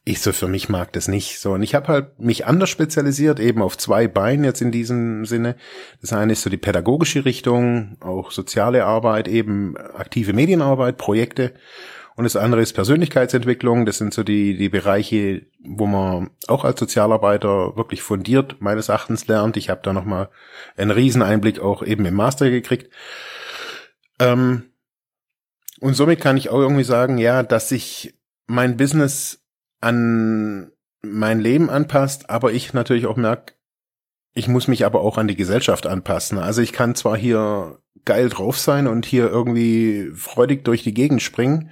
Ich 0.06 0.20
so 0.20 0.32
für 0.32 0.48
mich 0.48 0.68
mag 0.68 0.92
das 0.92 1.08
nicht 1.08 1.40
so. 1.40 1.52
Und 1.52 1.62
ich 1.62 1.74
habe 1.74 1.88
halt 1.88 2.20
mich 2.20 2.44
anders 2.44 2.68
spezialisiert, 2.68 3.40
eben 3.40 3.62
auf 3.62 3.78
zwei 3.78 4.06
Beinen 4.06 4.44
jetzt 4.44 4.60
in 4.60 4.70
diesem 4.70 5.24
Sinne. 5.24 5.56
Das 6.02 6.12
eine 6.12 6.34
ist 6.34 6.42
so 6.42 6.50
die 6.50 6.58
pädagogische 6.58 7.24
Richtung, 7.24 7.96
auch 8.00 8.30
soziale 8.30 8.84
Arbeit, 8.84 9.28
eben 9.28 9.78
aktive 9.78 10.34
Medienarbeit, 10.34 10.98
Projekte. 10.98 11.54
Und 12.16 12.24
das 12.24 12.36
andere 12.36 12.62
ist 12.62 12.74
Persönlichkeitsentwicklung. 12.74 13.86
Das 13.86 13.98
sind 13.98 14.14
so 14.14 14.22
die, 14.22 14.56
die 14.56 14.68
Bereiche, 14.68 15.46
wo 15.60 15.86
man 15.86 16.30
auch 16.46 16.64
als 16.64 16.78
Sozialarbeiter 16.78 17.76
wirklich 17.76 18.02
fundiert 18.02 18.60
meines 18.60 18.88
Erachtens 18.88 19.26
lernt. 19.26 19.56
Ich 19.56 19.68
habe 19.68 19.80
da 19.82 19.92
nochmal 19.92 20.28
einen 20.76 20.92
Rieseneinblick 20.92 21.58
auch 21.58 21.82
eben 21.82 22.04
im 22.04 22.14
Master 22.14 22.50
gekriegt. 22.50 22.92
Ähm, 24.20 24.70
und 25.80 25.94
somit 25.94 26.20
kann 26.20 26.36
ich 26.36 26.50
auch 26.50 26.60
irgendwie 26.60 26.84
sagen, 26.84 27.18
ja, 27.18 27.42
dass 27.42 27.68
sich 27.68 28.14
mein 28.46 28.76
Business 28.76 29.42
an 29.80 30.70
mein 31.02 31.40
Leben 31.40 31.68
anpasst, 31.68 32.30
aber 32.30 32.52
ich 32.52 32.72
natürlich 32.72 33.06
auch 33.06 33.16
merke, 33.16 33.54
ich 34.32 34.48
muss 34.48 34.68
mich 34.68 34.84
aber 34.84 35.00
auch 35.00 35.18
an 35.18 35.28
die 35.28 35.36
Gesellschaft 35.36 35.86
anpassen. 35.86 36.38
Also 36.38 36.62
ich 36.62 36.72
kann 36.72 36.94
zwar 36.94 37.16
hier 37.16 37.78
geil 38.04 38.28
drauf 38.28 38.58
sein 38.58 38.86
und 38.86 39.06
hier 39.06 39.30
irgendwie 39.30 40.10
freudig 40.14 40.64
durch 40.64 40.82
die 40.82 40.94
Gegend 40.94 41.22
springen, 41.22 41.70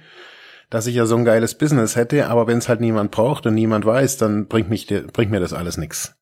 dass 0.73 0.87
ich 0.87 0.95
ja 0.95 1.05
so 1.05 1.15
ein 1.15 1.23
geiles 1.23 1.55
Business 1.55 1.95
hätte, 1.95 2.29
aber 2.29 2.47
wenn 2.47 2.57
es 2.57 2.67
halt 2.67 2.81
niemand 2.81 3.11
braucht 3.11 3.45
und 3.45 3.53
niemand 3.53 3.85
weiß, 3.85 4.17
dann 4.17 4.47
bringt, 4.47 4.71
mich, 4.71 4.87
bringt 4.87 5.29
mir 5.29 5.39
das 5.39 5.53
alles 5.53 5.77
nix. 5.77 6.15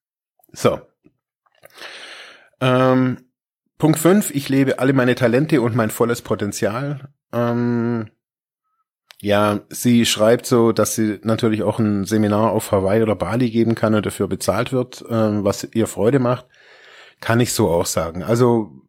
So. 0.51 0.81
Ähm, 2.59 3.29
Punkt 3.77 3.97
5, 3.97 4.31
ich 4.31 4.49
lebe 4.49 4.79
alle 4.79 4.91
meine 4.91 5.15
Talente 5.15 5.61
und 5.61 5.73
mein 5.73 5.89
volles 5.89 6.21
Potenzial. 6.21 7.13
Ähm, 7.31 8.09
ja, 9.21 9.61
sie 9.69 10.05
schreibt 10.05 10.45
so, 10.45 10.73
dass 10.73 10.95
sie 10.95 11.21
natürlich 11.23 11.63
auch 11.63 11.79
ein 11.79 12.03
Seminar 12.03 12.51
auf 12.51 12.73
Hawaii 12.73 13.01
oder 13.01 13.15
Bali 13.15 13.51
geben 13.51 13.73
kann 13.73 13.95
und 13.95 14.05
dafür 14.05 14.27
bezahlt 14.27 14.73
wird, 14.73 15.01
ähm, 15.09 15.45
was 15.45 15.63
ihr 15.63 15.87
Freude 15.87 16.19
macht. 16.19 16.45
Kann 17.21 17.39
ich 17.39 17.53
so 17.53 17.69
auch 17.69 17.85
sagen. 17.85 18.21
Also 18.21 18.80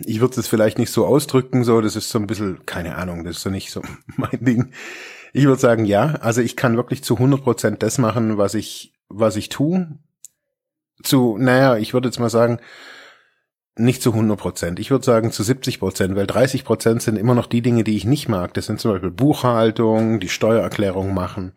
ich 0.00 0.20
würde 0.20 0.38
es 0.40 0.48
vielleicht 0.48 0.78
nicht 0.78 0.90
so 0.90 1.06
ausdrücken, 1.06 1.64
so, 1.64 1.80
das 1.80 1.96
ist 1.96 2.10
so 2.10 2.18
ein 2.18 2.26
bisschen, 2.26 2.64
keine 2.66 2.96
Ahnung, 2.96 3.24
das 3.24 3.36
ist 3.36 3.42
so 3.42 3.50
nicht 3.50 3.70
so 3.70 3.82
mein 4.16 4.44
Ding. 4.44 4.72
Ich 5.32 5.44
würde 5.44 5.60
sagen, 5.60 5.84
ja, 5.84 6.14
also 6.20 6.40
ich 6.40 6.56
kann 6.56 6.76
wirklich 6.76 7.04
zu 7.04 7.14
100 7.14 7.42
Prozent 7.42 7.82
das 7.82 7.98
machen, 7.98 8.38
was 8.38 8.54
ich, 8.54 8.94
was 9.08 9.36
ich 9.36 9.48
tue. 9.48 9.98
Zu, 11.02 11.36
naja, 11.38 11.76
ich 11.76 11.92
würde 11.92 12.08
jetzt 12.08 12.18
mal 12.18 12.30
sagen, 12.30 12.58
nicht 13.78 14.02
zu 14.02 14.12
100 14.12 14.38
Prozent. 14.38 14.80
Ich 14.80 14.90
würde 14.90 15.04
sagen 15.04 15.30
zu 15.30 15.42
70 15.42 15.78
Prozent, 15.78 16.16
weil 16.16 16.26
30 16.26 16.64
Prozent 16.64 17.02
sind 17.02 17.16
immer 17.16 17.34
noch 17.34 17.46
die 17.46 17.60
Dinge, 17.60 17.84
die 17.84 17.96
ich 17.96 18.06
nicht 18.06 18.28
mag. 18.28 18.54
Das 18.54 18.66
sind 18.66 18.80
zum 18.80 18.92
Beispiel 18.92 19.10
Buchhaltung, 19.10 20.18
die 20.18 20.30
Steuererklärung 20.30 21.12
machen, 21.12 21.52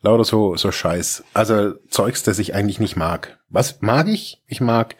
lauter 0.00 0.24
so, 0.24 0.56
so 0.56 0.72
Scheiß. 0.72 1.22
Also 1.34 1.74
Zeugs, 1.88 2.24
das 2.24 2.40
ich 2.40 2.54
eigentlich 2.54 2.80
nicht 2.80 2.96
mag. 2.96 3.38
Was 3.48 3.80
mag 3.80 4.08
ich? 4.08 4.42
Ich 4.48 4.60
mag 4.60 4.96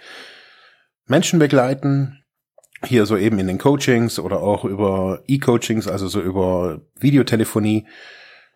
Menschen 1.06 1.40
begleiten, 1.40 2.21
hier 2.84 3.06
so 3.06 3.16
eben 3.16 3.38
in 3.38 3.46
den 3.46 3.58
Coachings 3.58 4.18
oder 4.18 4.40
auch 4.40 4.64
über 4.64 5.22
E-Coachings, 5.26 5.88
also 5.88 6.08
so 6.08 6.20
über 6.20 6.80
Videotelefonie. 6.98 7.86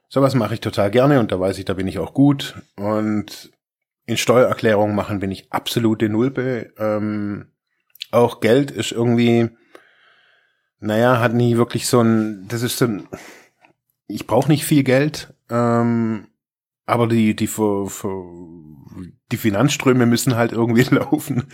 Sowas 0.09 0.35
mache 0.35 0.55
ich 0.55 0.61
total 0.61 0.91
gerne 0.91 1.21
und 1.21 1.33
da 1.33 1.41
weiß 1.41 1.59
ich, 1.59 1.65
da 1.65 1.75
bin 1.75 1.87
ich 1.87 1.99
auch 1.99 2.15
gut. 2.15 2.55
Und 2.77 3.51
in 4.07 4.17
Steuererklärungen 4.17 4.95
machen 4.95 5.19
bin 5.19 5.31
ich 5.31 5.53
absolute 5.53 6.09
Nulpe. 6.09 6.73
Ähm, 6.79 7.47
auch 8.13 8.41
Geld 8.41 8.71
ist 8.71 8.93
irgendwie, 8.93 9.51
naja, 10.79 11.21
hat 11.21 11.35
nie 11.35 11.57
wirklich 11.57 11.87
so 11.87 12.01
ein, 12.01 12.47
das 12.49 12.63
ist 12.63 12.79
so 12.79 12.87
ein, 12.87 13.09
ich 14.07 14.27
brauche 14.27 14.49
nicht 14.49 14.65
viel 14.65 14.85
Geld, 14.85 15.35
ähm, 15.51 16.29
aber 16.87 17.09
die, 17.09 17.35
die, 17.35 17.51
die 19.33 19.37
Finanzströme 19.37 20.07
müssen 20.07 20.37
halt 20.37 20.53
irgendwie 20.53 20.83
laufen. 20.95 21.49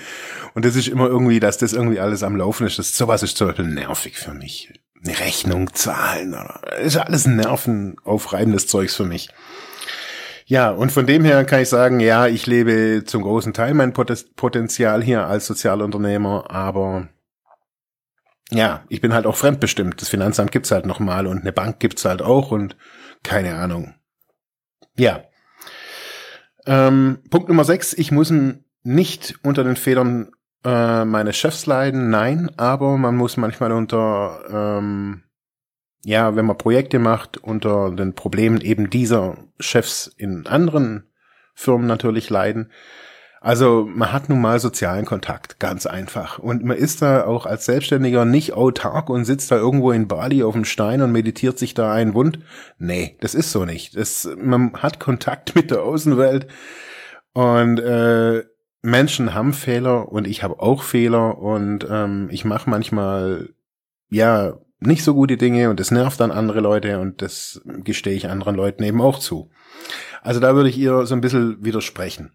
Und 0.54 0.64
das 0.64 0.76
ist 0.76 0.88
immer 0.88 1.06
irgendwie, 1.06 1.40
dass 1.40 1.58
das 1.58 1.72
irgendwie 1.72 2.00
alles 2.00 2.22
am 2.22 2.36
Laufen 2.36 2.66
ist. 2.66 2.78
Das, 2.78 2.96
sowas 2.96 3.22
ist 3.22 3.36
zum 3.36 3.48
Beispiel 3.48 3.66
nervig 3.66 4.18
für 4.18 4.34
mich. 4.34 4.72
Eine 5.04 5.18
Rechnung 5.18 5.72
zahlen, 5.74 6.28
oder, 6.28 6.60
ist 6.80 6.96
alles 6.96 7.26
nervenaufreibendes 7.26 8.68
Zeugs 8.68 8.94
für 8.94 9.04
mich. 9.04 9.30
Ja, 10.44 10.70
und 10.70 10.92
von 10.92 11.06
dem 11.06 11.24
her 11.24 11.44
kann 11.44 11.62
ich 11.62 11.68
sagen, 11.68 11.98
ja, 11.98 12.26
ich 12.26 12.46
lebe 12.46 13.02
zum 13.04 13.22
großen 13.22 13.52
Teil 13.52 13.74
mein 13.74 13.92
Potenzial 13.92 15.02
hier 15.02 15.26
als 15.26 15.46
Sozialunternehmer, 15.46 16.50
aber 16.50 17.08
ja, 18.50 18.84
ich 18.88 19.00
bin 19.00 19.14
halt 19.14 19.26
auch 19.26 19.36
fremdbestimmt. 19.36 20.00
Das 20.00 20.08
Finanzamt 20.08 20.52
gibt's 20.52 20.70
halt 20.70 20.84
nochmal 20.84 21.26
und 21.26 21.40
eine 21.40 21.52
Bank 21.52 21.80
gibt's 21.80 22.04
halt 22.04 22.22
auch 22.22 22.50
und 22.50 22.76
keine 23.22 23.54
Ahnung. 23.56 23.94
Ja. 24.96 25.24
Ähm, 26.66 27.18
Punkt 27.30 27.48
Nummer 27.48 27.64
sechs, 27.64 27.92
ich 27.92 28.12
muss 28.12 28.32
nicht 28.82 29.34
unter 29.42 29.64
den 29.64 29.76
Federn 29.76 30.32
äh, 30.64 31.04
meines 31.04 31.36
Chefs 31.36 31.66
leiden, 31.66 32.10
nein, 32.10 32.50
aber 32.56 32.96
man 32.98 33.16
muss 33.16 33.36
manchmal 33.36 33.72
unter, 33.72 34.78
ähm, 34.78 35.24
ja, 36.04 36.36
wenn 36.36 36.46
man 36.46 36.58
Projekte 36.58 36.98
macht, 36.98 37.36
unter 37.38 37.90
den 37.90 38.14
Problemen 38.14 38.60
eben 38.60 38.90
dieser 38.90 39.36
Chefs 39.58 40.06
in 40.06 40.46
anderen 40.46 41.08
Firmen 41.54 41.86
natürlich 41.86 42.30
leiden. 42.30 42.70
Also 43.42 43.88
man 43.92 44.12
hat 44.12 44.28
nun 44.28 44.40
mal 44.40 44.60
sozialen 44.60 45.04
Kontakt, 45.04 45.58
ganz 45.58 45.86
einfach. 45.86 46.38
Und 46.38 46.64
man 46.64 46.76
ist 46.76 47.02
da 47.02 47.24
auch 47.26 47.44
als 47.44 47.64
Selbstständiger 47.64 48.24
nicht 48.24 48.52
autark 48.52 49.10
und 49.10 49.24
sitzt 49.24 49.50
da 49.50 49.56
irgendwo 49.56 49.90
in 49.90 50.06
Bali 50.06 50.44
auf 50.44 50.54
dem 50.54 50.64
Stein 50.64 51.02
und 51.02 51.10
meditiert 51.10 51.58
sich 51.58 51.74
da 51.74 51.92
einen 51.92 52.14
Wund. 52.14 52.38
Nee, 52.78 53.16
das 53.20 53.34
ist 53.34 53.50
so 53.50 53.64
nicht. 53.64 53.96
Das, 53.96 54.28
man 54.38 54.74
hat 54.74 55.00
Kontakt 55.00 55.56
mit 55.56 55.72
der 55.72 55.82
Außenwelt 55.82 56.46
und 57.32 57.80
äh, 57.80 58.44
Menschen 58.80 59.34
haben 59.34 59.52
Fehler 59.52 60.12
und 60.12 60.28
ich 60.28 60.44
habe 60.44 60.60
auch 60.60 60.84
Fehler 60.84 61.38
und 61.38 61.84
ähm, 61.90 62.28
ich 62.30 62.44
mache 62.44 62.70
manchmal 62.70 63.48
ja 64.08 64.54
nicht 64.78 65.02
so 65.02 65.14
gute 65.14 65.36
Dinge 65.36 65.68
und 65.68 65.80
das 65.80 65.90
nervt 65.90 66.20
dann 66.20 66.30
andere 66.30 66.60
Leute 66.60 67.00
und 67.00 67.22
das 67.22 67.60
gestehe 67.82 68.14
ich 68.14 68.28
anderen 68.28 68.54
Leuten 68.54 68.84
eben 68.84 69.00
auch 69.00 69.18
zu. 69.18 69.50
Also 70.22 70.38
da 70.38 70.54
würde 70.54 70.68
ich 70.68 70.78
ihr 70.78 71.06
so 71.06 71.14
ein 71.16 71.20
bisschen 71.20 71.64
widersprechen. 71.64 72.30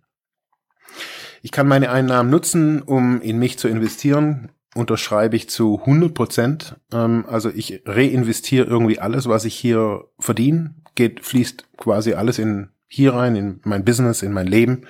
Ich 1.48 1.52
kann 1.52 1.70
meine 1.70 1.92
Einnahmen 1.92 2.30
nutzen, 2.30 2.82
um 2.82 3.22
in 3.22 3.40
mich 3.40 3.58
zu 3.58 3.70
investieren. 3.70 4.50
Unterschreibe 4.76 5.38
ich 5.38 5.50
zu 5.50 5.80
100 5.80 6.14
Prozent. 6.14 6.76
Ähm, 6.92 7.24
also 7.26 7.50
ich 7.50 7.84
reinvestiere 7.86 8.66
irgendwie 8.66 9.00
alles, 9.00 9.30
was 9.30 9.46
ich 9.46 9.56
hier 9.56 10.10
verdiene. 10.20 10.76
Geht, 10.96 11.24
fließt 11.24 11.78
quasi 11.78 12.16
alles 12.16 12.38
in 12.38 12.68
hier 12.90 13.14
rein, 13.14 13.38
in 13.38 13.62
mein 13.64 13.86
Business, 13.86 14.24
in 14.24 14.34
mein 14.34 14.48
Leben. 14.48 14.88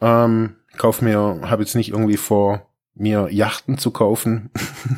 Ähm, 0.00 0.56
kauf 0.78 1.02
mir, 1.02 1.18
habe 1.42 1.62
jetzt 1.62 1.74
nicht 1.74 1.90
irgendwie 1.90 2.16
vor, 2.16 2.66
mir 2.94 3.28
Yachten 3.30 3.76
zu 3.76 3.90
kaufen 3.90 4.48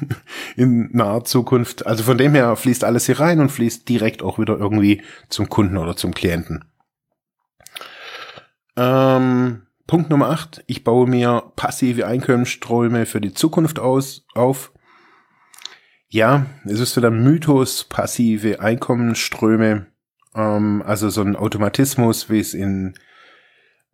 in 0.57 0.91
naher 0.93 1.25
Zukunft. 1.25 1.87
Also 1.87 2.05
von 2.05 2.19
dem 2.19 2.35
her 2.35 2.55
fließt 2.55 2.85
alles 2.85 3.07
hier 3.07 3.19
rein 3.19 3.41
und 3.41 3.51
fließt 3.51 3.89
direkt 3.89 4.23
auch 4.23 4.39
wieder 4.39 4.57
irgendwie 4.57 5.03
zum 5.29 5.49
Kunden 5.49 5.77
oder 5.77 5.97
zum 5.97 6.15
Klienten. 6.15 6.65
Ähm, 8.77 9.63
Punkt 9.87 10.11
Nummer 10.11 10.31
8. 10.31 10.65
Ich 10.67 10.85
baue 10.85 11.09
mir 11.09 11.53
passive 11.57 12.07
Einkommensströme 12.07 13.07
für 13.07 13.21
die 13.21 13.35
Zukunft 13.35 13.79
aus, 13.79 14.25
auf. 14.35 14.73
Ja, 16.09 16.47
es 16.65 16.81
ist 16.81 16.95
so 16.95 17.01
der 17.01 17.11
Mythos 17.11 17.85
passive 17.85 18.61
Einkommensströme. 18.61 19.87
Ähm, 20.35 20.83
also 20.87 21.09
so 21.09 21.23
ein 21.23 21.37
Automatismus, 21.37 22.31
wie 22.31 22.41
es 22.41 22.55
in 22.55 22.95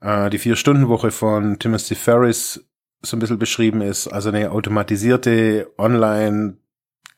äh, 0.01 0.29
die 0.31 0.39
Vier-Stunden-Woche 0.39 1.11
von 1.11 1.59
Timothy 1.59 1.95
Ferris 1.95 2.69
so 3.03 3.17
ein 3.17 3.21
bisschen 3.21 3.39
beschrieben 3.39 3.81
ist. 3.81 4.09
Also 4.09 4.29
eine 4.31 4.51
automatisierte 4.51 5.73
Online- 5.79 6.59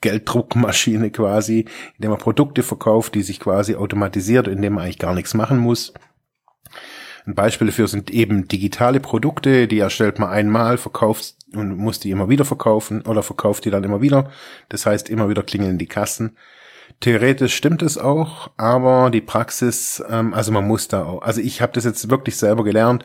Gelddruckmaschine 0.02 1.10
quasi, 1.10 1.66
indem 1.96 2.10
man 2.10 2.20
Produkte 2.20 2.62
verkauft, 2.62 3.14
die 3.14 3.22
sich 3.22 3.38
quasi 3.38 3.74
automatisiert, 3.76 4.48
indem 4.48 4.74
man 4.74 4.84
eigentlich 4.84 4.98
gar 4.98 5.14
nichts 5.14 5.34
machen 5.34 5.58
muss. 5.58 5.92
Ein 7.26 7.34
Beispiel 7.34 7.66
dafür 7.68 7.88
sind 7.88 8.10
eben 8.10 8.48
digitale 8.48 9.00
Produkte, 9.00 9.68
die 9.68 9.78
erstellt 9.78 10.18
man 10.18 10.30
einmal, 10.30 10.78
verkauft 10.78 11.34
und 11.54 11.76
muss 11.76 12.00
die 12.00 12.10
immer 12.10 12.28
wieder 12.28 12.44
verkaufen 12.44 13.02
oder 13.02 13.22
verkauft 13.22 13.64
die 13.64 13.70
dann 13.70 13.84
immer 13.84 14.00
wieder. 14.00 14.30
Das 14.68 14.86
heißt, 14.86 15.10
immer 15.10 15.28
wieder 15.28 15.42
klingeln 15.42 15.78
die 15.78 15.86
Kassen. 15.86 16.36
Theoretisch 17.00 17.54
stimmt 17.54 17.82
es 17.82 17.98
auch, 17.98 18.50
aber 18.56 19.10
die 19.10 19.20
Praxis, 19.20 20.02
ähm, 20.08 20.34
also 20.34 20.52
man 20.52 20.66
muss 20.66 20.88
da 20.88 21.04
auch, 21.04 21.22
also 21.22 21.40
ich 21.40 21.62
habe 21.62 21.72
das 21.72 21.84
jetzt 21.84 22.10
wirklich 22.10 22.36
selber 22.36 22.64
gelernt, 22.64 23.04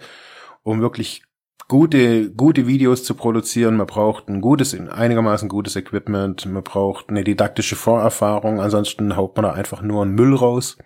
um 0.63 0.81
wirklich 0.81 1.23
gute, 1.67 2.31
gute 2.31 2.67
Videos 2.67 3.03
zu 3.03 3.15
produzieren. 3.15 3.77
Man 3.77 3.87
braucht 3.87 4.27
ein 4.27 4.41
gutes, 4.41 4.73
einigermaßen 4.73 5.49
gutes 5.49 5.75
Equipment. 5.75 6.45
Man 6.45 6.63
braucht 6.63 7.09
eine 7.09 7.23
didaktische 7.23 7.75
Vorerfahrung. 7.75 8.59
Ansonsten 8.59 9.15
haut 9.15 9.35
man 9.35 9.43
da 9.43 9.51
einfach 9.53 9.81
nur 9.81 10.03
einen 10.03 10.15
Müll 10.15 10.35
raus. 10.35 10.77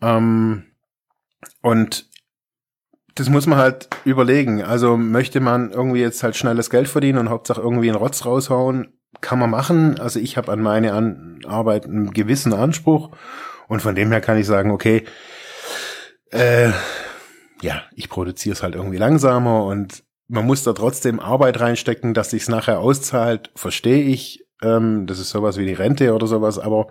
Ähm, 0.00 0.64
und 1.62 2.08
das 3.14 3.28
muss 3.28 3.46
man 3.46 3.58
halt 3.58 3.88
überlegen. 4.04 4.62
Also 4.62 4.96
möchte 4.96 5.40
man 5.40 5.70
irgendwie 5.70 6.00
jetzt 6.00 6.22
halt 6.22 6.36
schnelles 6.36 6.70
Geld 6.70 6.88
verdienen 6.88 7.18
und 7.18 7.30
Hauptsache 7.30 7.60
irgendwie 7.60 7.88
einen 7.88 7.98
Rotz 7.98 8.24
raushauen, 8.26 8.98
kann 9.20 9.38
man 9.38 9.50
machen. 9.50 10.00
Also 10.00 10.18
ich 10.18 10.36
habe 10.36 10.50
an 10.50 10.60
meine 10.60 10.92
an 10.92 11.40
Arbeit 11.46 11.84
einen 11.84 12.12
gewissen 12.12 12.52
Anspruch 12.52 13.10
und 13.68 13.80
von 13.80 13.94
dem 13.94 14.10
her 14.10 14.20
kann 14.20 14.38
ich 14.38 14.46
sagen, 14.46 14.72
okay, 14.72 15.04
äh, 16.30 16.70
ja, 17.62 17.82
ich 17.94 18.08
produziere 18.08 18.54
es 18.54 18.62
halt 18.62 18.74
irgendwie 18.74 18.98
langsamer 18.98 19.64
und 19.64 20.02
man 20.26 20.46
muss 20.46 20.64
da 20.64 20.72
trotzdem 20.72 21.20
Arbeit 21.20 21.60
reinstecken, 21.60 22.14
dass 22.14 22.30
sich's 22.30 22.48
nachher 22.48 22.80
auszahlt, 22.80 23.50
verstehe 23.54 24.02
ich. 24.04 24.44
Ähm, 24.62 25.06
das 25.06 25.18
ist 25.18 25.30
sowas 25.30 25.56
wie 25.56 25.66
die 25.66 25.74
Rente 25.74 26.12
oder 26.14 26.26
sowas, 26.26 26.58
aber 26.58 26.88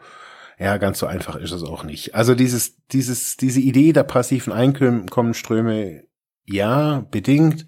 ja, 0.59 0.77
ganz 0.77 0.99
so 0.99 1.07
einfach 1.07 1.35
ist 1.35 1.51
es 1.51 1.63
auch 1.63 1.83
nicht. 1.83 2.15
Also 2.15 2.35
dieses, 2.35 2.85
dieses, 2.87 3.37
diese 3.37 3.59
Idee 3.59 3.93
der 3.93 4.03
passiven 4.03 4.53
Einkommensströme, 4.53 6.03
ja, 6.45 7.05
bedingt, 7.11 7.65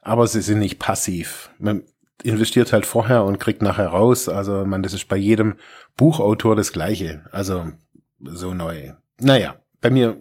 aber 0.00 0.26
sie 0.26 0.42
sind 0.42 0.58
nicht 0.58 0.78
passiv. 0.78 1.50
Man 1.58 1.82
investiert 2.22 2.72
halt 2.72 2.86
vorher 2.86 3.24
und 3.24 3.38
kriegt 3.38 3.62
nachher 3.62 3.88
raus. 3.88 4.28
Also, 4.28 4.64
man, 4.64 4.82
das 4.82 4.92
ist 4.92 5.08
bei 5.08 5.16
jedem 5.16 5.56
Buchautor 5.96 6.56
das 6.56 6.72
Gleiche. 6.72 7.24
Also, 7.32 7.72
so 8.20 8.54
neu. 8.54 8.92
Naja, 9.20 9.56
bei 9.80 9.90
mir 9.90 10.16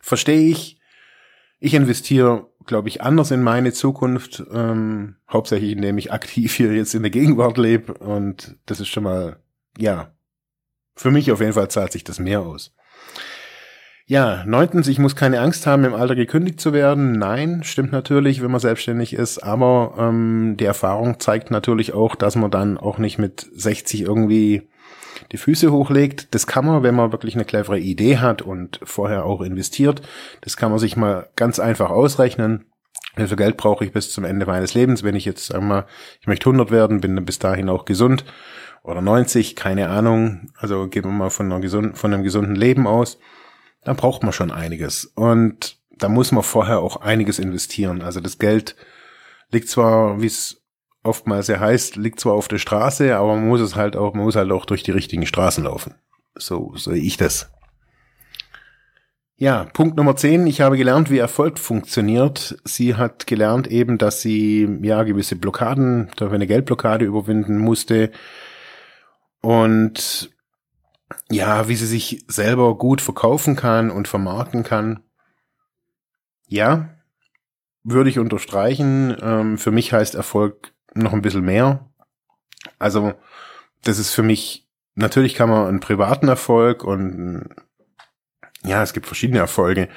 verstehe 0.00 0.50
ich, 0.50 0.80
ich 1.58 1.74
investiere, 1.74 2.50
glaube 2.64 2.88
ich, 2.88 3.02
anders 3.02 3.30
in 3.30 3.42
meine 3.42 3.72
Zukunft, 3.72 4.42
ähm, 4.52 5.16
hauptsächlich 5.30 5.72
indem 5.72 5.98
ich 5.98 6.12
aktiv 6.12 6.54
hier 6.54 6.72
jetzt 6.74 6.94
in 6.94 7.02
der 7.02 7.10
Gegenwart 7.10 7.58
lebe 7.58 7.94
und 7.94 8.56
das 8.66 8.80
ist 8.80 8.88
schon 8.88 9.04
mal, 9.04 9.38
ja, 9.78 10.12
für 10.96 11.10
mich 11.10 11.30
auf 11.30 11.40
jeden 11.40 11.52
Fall 11.52 11.68
zahlt 11.68 11.92
sich 11.92 12.04
das 12.04 12.18
mehr 12.18 12.40
aus. 12.40 12.72
Ja, 14.08 14.44
neuntens, 14.46 14.86
ich 14.86 15.00
muss 15.00 15.16
keine 15.16 15.40
Angst 15.40 15.66
haben, 15.66 15.84
im 15.84 15.94
Alter 15.94 16.14
gekündigt 16.14 16.60
zu 16.60 16.72
werden. 16.72 17.18
Nein, 17.18 17.62
stimmt 17.64 17.90
natürlich, 17.90 18.40
wenn 18.40 18.52
man 18.52 18.60
selbstständig 18.60 19.14
ist, 19.14 19.38
aber 19.38 19.94
ähm, 19.98 20.56
die 20.56 20.64
Erfahrung 20.64 21.18
zeigt 21.18 21.50
natürlich 21.50 21.92
auch, 21.92 22.14
dass 22.14 22.36
man 22.36 22.52
dann 22.52 22.78
auch 22.78 22.98
nicht 22.98 23.18
mit 23.18 23.48
60 23.52 24.02
irgendwie 24.02 24.62
die 25.32 25.38
Füße 25.38 25.72
hochlegt. 25.72 26.34
Das 26.36 26.46
kann 26.46 26.66
man, 26.66 26.84
wenn 26.84 26.94
man 26.94 27.10
wirklich 27.10 27.34
eine 27.34 27.44
clevere 27.44 27.80
Idee 27.80 28.18
hat 28.18 28.42
und 28.42 28.78
vorher 28.84 29.24
auch 29.24 29.40
investiert. 29.40 30.02
Das 30.42 30.56
kann 30.56 30.70
man 30.70 30.78
sich 30.78 30.96
mal 30.96 31.28
ganz 31.34 31.58
einfach 31.58 31.90
ausrechnen. 31.90 32.64
Wie 33.16 33.26
viel 33.26 33.36
Geld 33.36 33.56
brauche 33.56 33.84
ich 33.84 33.92
bis 33.92 34.12
zum 34.12 34.24
Ende 34.24 34.46
meines 34.46 34.74
Lebens, 34.74 35.02
wenn 35.02 35.16
ich 35.16 35.24
jetzt, 35.24 35.46
sagen 35.46 35.64
wir 35.64 35.74
mal, 35.74 35.86
ich 36.20 36.28
möchte 36.28 36.46
100 36.46 36.70
werden, 36.70 37.00
bin 37.00 37.16
dann 37.16 37.24
bis 37.24 37.40
dahin 37.40 37.68
auch 37.68 37.86
gesund 37.86 38.24
oder 38.86 39.02
90, 39.02 39.56
keine 39.56 39.88
Ahnung, 39.88 40.50
also 40.56 40.88
gehen 40.88 41.04
wir 41.04 41.10
mal 41.10 41.30
von, 41.30 41.46
einer 41.46 41.60
gesunden, 41.60 41.94
von 41.94 42.14
einem 42.14 42.22
gesunden 42.22 42.54
Leben 42.54 42.86
aus, 42.86 43.18
dann 43.82 43.96
braucht 43.96 44.22
man 44.22 44.32
schon 44.32 44.50
einiges. 44.50 45.04
Und 45.04 45.78
da 45.90 46.08
muss 46.08 46.32
man 46.32 46.44
vorher 46.44 46.78
auch 46.80 46.96
einiges 46.96 47.38
investieren. 47.38 48.02
Also 48.02 48.20
das 48.20 48.38
Geld 48.38 48.76
liegt 49.50 49.68
zwar, 49.68 50.20
wie 50.20 50.26
es 50.26 50.62
oftmals 51.02 51.48
ja 51.48 51.60
heißt, 51.60 51.96
liegt 51.96 52.20
zwar 52.20 52.34
auf 52.34 52.48
der 52.48 52.58
Straße, 52.58 53.16
aber 53.16 53.34
man 53.34 53.48
muss 53.48 53.60
es 53.60 53.76
halt 53.76 53.96
auch, 53.96 54.14
man 54.14 54.24
muss 54.24 54.36
halt 54.36 54.50
auch 54.52 54.66
durch 54.66 54.82
die 54.82 54.90
richtigen 54.90 55.26
Straßen 55.26 55.64
laufen. 55.64 55.94
So 56.36 56.74
sehe 56.76 56.96
ich 56.96 57.16
das. 57.16 57.50
Ja, 59.38 59.64
Punkt 59.64 59.96
Nummer 59.96 60.16
10. 60.16 60.46
Ich 60.46 60.62
habe 60.62 60.78
gelernt, 60.78 61.10
wie 61.10 61.18
Erfolg 61.18 61.58
funktioniert. 61.58 62.56
Sie 62.64 62.94
hat 62.94 63.26
gelernt 63.26 63.66
eben, 63.66 63.98
dass 63.98 64.22
sie 64.22 64.66
ja 64.82 65.02
gewisse 65.02 65.36
Blockaden, 65.36 66.08
eine 66.18 66.46
Geldblockade 66.46 67.04
überwinden 67.04 67.58
musste, 67.58 68.12
und 69.40 70.30
ja, 71.30 71.68
wie 71.68 71.76
sie 71.76 71.86
sich 71.86 72.24
selber 72.28 72.76
gut 72.76 73.00
verkaufen 73.00 73.56
kann 73.56 73.90
und 73.90 74.08
vermarkten 74.08 74.62
kann. 74.62 75.00
Ja, 76.46 76.90
würde 77.84 78.10
ich 78.10 78.18
unterstreichen. 78.18 79.16
Ähm, 79.20 79.58
für 79.58 79.70
mich 79.70 79.92
heißt 79.92 80.14
Erfolg 80.14 80.72
noch 80.94 81.12
ein 81.12 81.22
bisschen 81.22 81.44
mehr. 81.44 81.88
Also, 82.78 83.14
das 83.82 83.98
ist 83.98 84.12
für 84.12 84.22
mich 84.22 84.66
natürlich 84.96 85.34
kann 85.34 85.48
man 85.48 85.68
einen 85.68 85.80
privaten 85.80 86.26
Erfolg 86.26 86.82
und 86.82 87.48
ja, 88.64 88.82
es 88.82 88.92
gibt 88.92 89.06
verschiedene 89.06 89.38
Erfolge. 89.38 89.88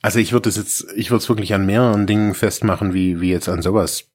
Also 0.00 0.18
ich 0.18 0.32
würde 0.32 0.48
es 0.48 0.56
jetzt, 0.56 0.86
ich 0.96 1.10
würde 1.10 1.22
es 1.22 1.28
wirklich 1.28 1.54
an 1.54 1.64
mehreren 1.64 2.08
Dingen 2.08 2.34
festmachen, 2.34 2.92
wie, 2.92 3.20
wie 3.20 3.30
jetzt 3.30 3.48
an 3.48 3.62
sowas. 3.62 4.11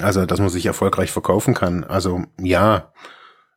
Also, 0.00 0.26
dass 0.26 0.40
man 0.40 0.48
sich 0.48 0.66
erfolgreich 0.66 1.12
verkaufen 1.12 1.54
kann. 1.54 1.84
Also, 1.84 2.24
ja. 2.40 2.92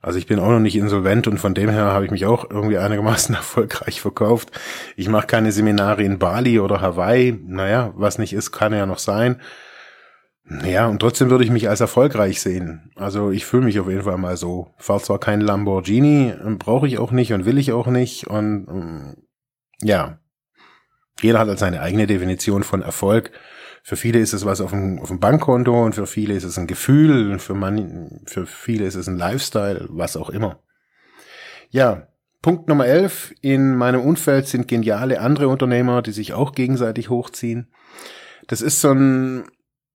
Also 0.01 0.17
ich 0.17 0.27
bin 0.27 0.39
auch 0.39 0.49
noch 0.49 0.59
nicht 0.59 0.77
insolvent 0.77 1.27
und 1.27 1.39
von 1.39 1.53
dem 1.53 1.69
her 1.69 1.85
habe 1.85 2.05
ich 2.05 2.11
mich 2.11 2.25
auch 2.25 2.49
irgendwie 2.49 2.77
einigermaßen 2.77 3.35
erfolgreich 3.35 3.99
verkauft. 3.99 4.51
Ich 4.95 5.09
mache 5.09 5.27
keine 5.27 5.51
Seminare 5.51 6.03
in 6.03 6.19
Bali 6.19 6.59
oder 6.59 6.79
Hawaii. 6.79 7.37
Naja, 7.45 7.91
was 7.95 8.17
nicht 8.17 8.31
ist, 8.31 8.51
kann 8.51 8.73
ja 8.73 8.85
noch 8.85 8.99
sein. 8.99 9.41
Ja, 10.63 10.87
und 10.87 10.99
trotzdem 10.99 11.29
würde 11.29 11.43
ich 11.43 11.51
mich 11.51 11.69
als 11.69 11.79
erfolgreich 11.79 12.41
sehen. 12.41 12.91
Also 12.95 13.29
ich 13.29 13.45
fühle 13.45 13.65
mich 13.65 13.79
auf 13.79 13.87
jeden 13.87 14.03
Fall 14.03 14.17
mal 14.17 14.35
so. 14.35 14.73
Fahr 14.77 14.99
zwar 14.99 15.19
kein 15.19 15.41
Lamborghini, 15.41 16.33
brauche 16.57 16.87
ich 16.87 16.97
auch 16.97 17.11
nicht 17.11 17.33
und 17.33 17.45
will 17.45 17.59
ich 17.59 17.71
auch 17.71 17.87
nicht. 17.87 18.25
Und 18.25 18.65
mm, 18.65 19.13
ja, 19.81 20.19
jeder 21.21 21.39
hat 21.39 21.49
halt 21.49 21.59
seine 21.59 21.81
eigene 21.81 22.07
Definition 22.07 22.63
von 22.63 22.81
Erfolg. 22.81 23.31
Für 23.83 23.95
viele 23.95 24.19
ist 24.19 24.33
es 24.33 24.45
was 24.45 24.61
auf 24.61 24.71
dem, 24.71 24.99
auf 24.99 25.07
dem 25.07 25.19
Bankkonto 25.19 25.85
und 25.85 25.95
für 25.95 26.07
viele 26.07 26.33
ist 26.33 26.43
es 26.43 26.57
ein 26.57 26.67
Gefühl, 26.67 27.39
für, 27.39 27.53
man, 27.53 28.21
für 28.25 28.45
viele 28.45 28.85
ist 28.85 28.95
es 28.95 29.07
ein 29.07 29.17
Lifestyle, 29.17 29.87
was 29.89 30.17
auch 30.17 30.29
immer. 30.29 30.61
Ja, 31.69 32.07
Punkt 32.41 32.67
Nummer 32.67 32.85
11. 32.85 33.33
In 33.41 33.75
meinem 33.75 34.01
Umfeld 34.01 34.47
sind 34.47 34.67
geniale 34.67 35.19
andere 35.19 35.47
Unternehmer, 35.47 36.01
die 36.01 36.11
sich 36.11 36.33
auch 36.33 36.53
gegenseitig 36.53 37.09
hochziehen. 37.09 37.71
Das 38.47 38.61
ist 38.61 38.81
so 38.81 38.91
ein 38.91 39.43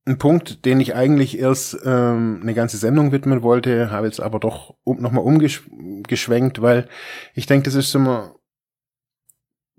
ein 0.07 0.19
Punkt, 0.19 0.65
den 0.67 0.81
ich 0.81 0.95
eigentlich 0.95 1.39
erst 1.39 1.79
ähm, 1.85 2.41
eine 2.43 2.55
ganze 2.55 2.77
Sendung 2.77 3.11
widmen 3.13 3.43
wollte, 3.43 3.91
habe 3.91 4.07
jetzt 4.07 4.21
aber 4.21 4.39
doch 4.39 4.77
um, 4.85 5.01
nochmal 5.01 5.25
umgeschwenkt, 5.25 6.61
weil 6.61 6.89
ich 7.35 7.47
denke, 7.47 7.65
das 7.65 7.75
ist 7.75 7.95
immer, 7.95 8.34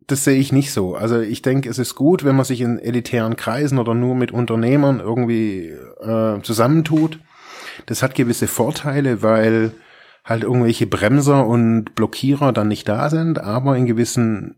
das 0.07 0.23
sehe 0.23 0.37
ich 0.37 0.51
nicht 0.51 0.71
so. 0.71 0.95
Also 0.95 1.19
ich 1.19 1.41
denke, 1.41 1.69
es 1.69 1.79
ist 1.79 1.95
gut, 1.95 2.23
wenn 2.23 2.35
man 2.35 2.45
sich 2.45 2.61
in 2.61 2.79
elitären 2.79 3.35
Kreisen 3.35 3.79
oder 3.79 3.93
nur 3.93 4.15
mit 4.15 4.31
Unternehmern 4.31 4.99
irgendwie 4.99 5.69
äh, 5.69 6.41
zusammentut. 6.41 7.19
Das 7.87 8.03
hat 8.03 8.15
gewisse 8.15 8.47
Vorteile, 8.47 9.21
weil 9.21 9.73
halt 10.23 10.43
irgendwelche 10.43 10.87
Bremser 10.87 11.45
und 11.45 11.95
Blockierer 11.95 12.51
dann 12.51 12.67
nicht 12.67 12.87
da 12.87 13.09
sind, 13.09 13.39
aber 13.39 13.77
in 13.77 13.85
gewissen 13.85 14.55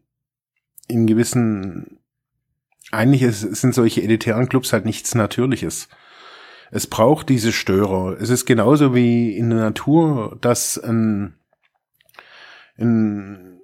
in 0.88 1.07
gewissen 1.07 1.99
eigentlich 2.91 3.23
ist, 3.23 3.41
sind 3.41 3.75
solche 3.75 4.01
elitären 4.01 4.47
Clubs 4.47 4.71
halt 4.71 4.86
nichts 4.86 5.13
Natürliches. 5.15 5.89
Es 6.71 6.88
braucht 6.88 7.29
diese 7.29 7.51
Störer. 7.51 8.17
Es 8.19 8.29
ist 8.29 8.45
genauso 8.45 8.95
wie 8.95 9.36
in 9.36 9.49
der 9.49 9.60
Natur, 9.60 10.38
dass 10.41 10.77
ein, 10.77 11.36
ein, 12.77 13.56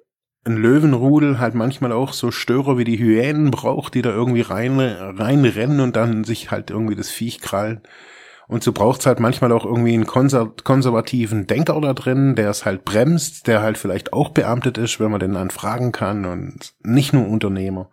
ein 0.44 0.56
Löwenrudel 0.56 1.38
halt 1.38 1.54
manchmal 1.54 1.92
auch 1.92 2.12
so 2.12 2.30
Störer 2.30 2.76
wie 2.76 2.84
die 2.84 2.98
Hyänen 2.98 3.50
braucht, 3.50 3.94
die 3.94 4.02
da 4.02 4.10
irgendwie 4.10 4.42
rein, 4.42 4.78
reinrennen 4.78 5.80
und 5.80 5.96
dann 5.96 6.24
sich 6.24 6.50
halt 6.50 6.70
irgendwie 6.70 6.94
das 6.94 7.10
Viech 7.10 7.40
krallen. 7.40 7.80
Und 8.46 8.62
so 8.62 8.72
braucht's 8.72 9.06
halt 9.06 9.20
manchmal 9.20 9.52
auch 9.52 9.64
irgendwie 9.64 9.94
einen 9.94 10.06
konservativen 10.06 11.46
Denker 11.46 11.80
da 11.80 11.94
drin, 11.94 12.34
der 12.34 12.50
es 12.50 12.66
halt 12.66 12.84
bremst, 12.84 13.46
der 13.46 13.62
halt 13.62 13.78
vielleicht 13.78 14.12
auch 14.12 14.30
beamtet 14.30 14.76
ist, 14.76 15.00
wenn 15.00 15.10
man 15.10 15.20
den 15.20 15.32
dann 15.32 15.48
fragen 15.48 15.92
kann 15.92 16.26
und 16.26 16.74
nicht 16.82 17.14
nur 17.14 17.26
Unternehmer. 17.26 17.88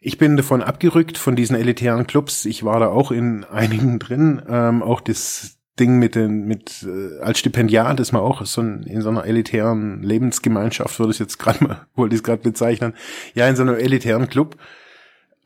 Ich 0.00 0.18
bin 0.18 0.36
davon 0.36 0.62
abgerückt, 0.62 1.16
von 1.16 1.36
diesen 1.36 1.56
elitären 1.56 2.06
Clubs. 2.06 2.44
Ich 2.44 2.64
war 2.64 2.80
da 2.80 2.88
auch 2.88 3.12
in 3.12 3.44
einigen 3.44 3.98
drin. 3.98 4.42
Ähm, 4.48 4.82
auch 4.82 5.00
das 5.00 5.57
Ding 5.78 5.98
mit 5.98 6.14
den, 6.14 6.46
mit, 6.46 6.86
äh, 6.86 7.20
als 7.20 7.38
Stipendiat 7.38 8.00
ist 8.00 8.12
man 8.12 8.22
auch 8.22 8.44
so 8.44 8.60
ein, 8.60 8.82
in 8.84 9.00
so 9.00 9.08
einer 9.08 9.24
elitären 9.24 10.02
Lebensgemeinschaft, 10.02 10.98
würde 10.98 11.12
ich 11.12 11.18
jetzt 11.18 11.38
gerade 11.38 11.64
mal, 11.64 11.86
wollte 11.94 12.14
ich 12.14 12.20
es 12.20 12.24
gerade 12.24 12.42
bezeichnen. 12.42 12.94
Ja, 13.34 13.48
in 13.48 13.56
so 13.56 13.62
einem 13.62 13.76
elitären 13.76 14.28
Club. 14.28 14.56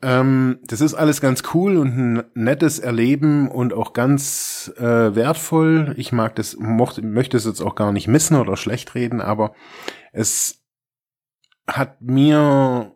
Ähm, 0.01 0.59
das 0.65 0.81
ist 0.81 0.93
alles 0.93 1.21
ganz 1.21 1.43
cool 1.53 1.77
und 1.77 1.97
ein 1.97 2.23
nettes 2.33 2.79
Erleben 2.79 3.47
und 3.49 3.73
auch 3.73 3.93
ganz 3.93 4.71
äh, 4.77 5.15
wertvoll. 5.15 5.93
Ich 5.97 6.11
mag 6.11 6.35
das, 6.35 6.57
mochte, 6.57 7.01
möchte 7.01 7.37
es 7.37 7.45
jetzt 7.45 7.61
auch 7.61 7.75
gar 7.75 7.93
nicht 7.93 8.09
missen 8.09 8.35
oder 8.35 8.57
schlecht 8.57 8.95
reden, 8.95 9.21
aber 9.21 9.53
es 10.11 10.61
hat 11.67 12.01
mir 12.01 12.92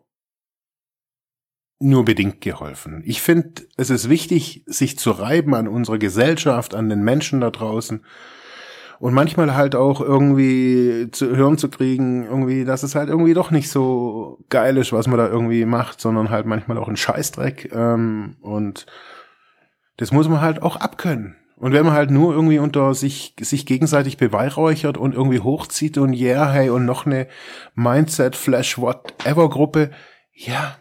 nur 1.80 2.04
bedingt 2.04 2.40
geholfen. 2.40 3.02
Ich 3.06 3.22
finde, 3.22 3.62
es 3.76 3.90
ist 3.90 4.08
wichtig, 4.08 4.64
sich 4.66 4.98
zu 4.98 5.12
reiben 5.12 5.54
an 5.54 5.68
unserer 5.68 5.98
Gesellschaft, 5.98 6.74
an 6.74 6.88
den 6.88 7.02
Menschen 7.02 7.40
da 7.40 7.50
draußen 7.50 8.04
und 8.98 9.14
manchmal 9.14 9.54
halt 9.54 9.76
auch 9.76 10.00
irgendwie 10.00 11.08
zu 11.12 11.36
hören 11.36 11.56
zu 11.56 11.68
kriegen, 11.68 12.24
irgendwie, 12.24 12.64
dass 12.64 12.82
es 12.82 12.96
halt 12.96 13.08
irgendwie 13.08 13.34
doch 13.34 13.50
nicht 13.50 13.70
so 13.70 14.38
geil 14.48 14.76
ist, 14.76 14.92
was 14.92 15.06
man 15.06 15.18
da 15.18 15.28
irgendwie 15.28 15.64
macht, 15.64 16.00
sondern 16.00 16.30
halt 16.30 16.46
manchmal 16.46 16.78
auch 16.78 16.88
ein 16.88 16.96
Scheißdreck 16.96 17.70
ähm, 17.72 18.36
und 18.40 18.86
das 19.96 20.12
muss 20.12 20.28
man 20.28 20.40
halt 20.40 20.62
auch 20.62 20.76
abkönnen. 20.76 21.36
Und 21.56 21.72
wenn 21.72 21.84
man 21.84 21.94
halt 21.94 22.12
nur 22.12 22.32
irgendwie 22.32 22.60
unter 22.60 22.94
sich, 22.94 23.34
sich 23.40 23.66
gegenseitig 23.66 24.16
beweihräuchert 24.16 24.96
und 24.96 25.12
irgendwie 25.14 25.40
hochzieht 25.40 25.98
und 25.98 26.14
yeah, 26.14 26.52
hey, 26.52 26.70
und 26.70 26.84
noch 26.84 27.04
eine 27.04 27.26
Mindset, 27.74 28.36
Flash, 28.36 28.78
whatever 28.78 29.48
Gruppe, 29.48 29.90
ja, 30.32 30.76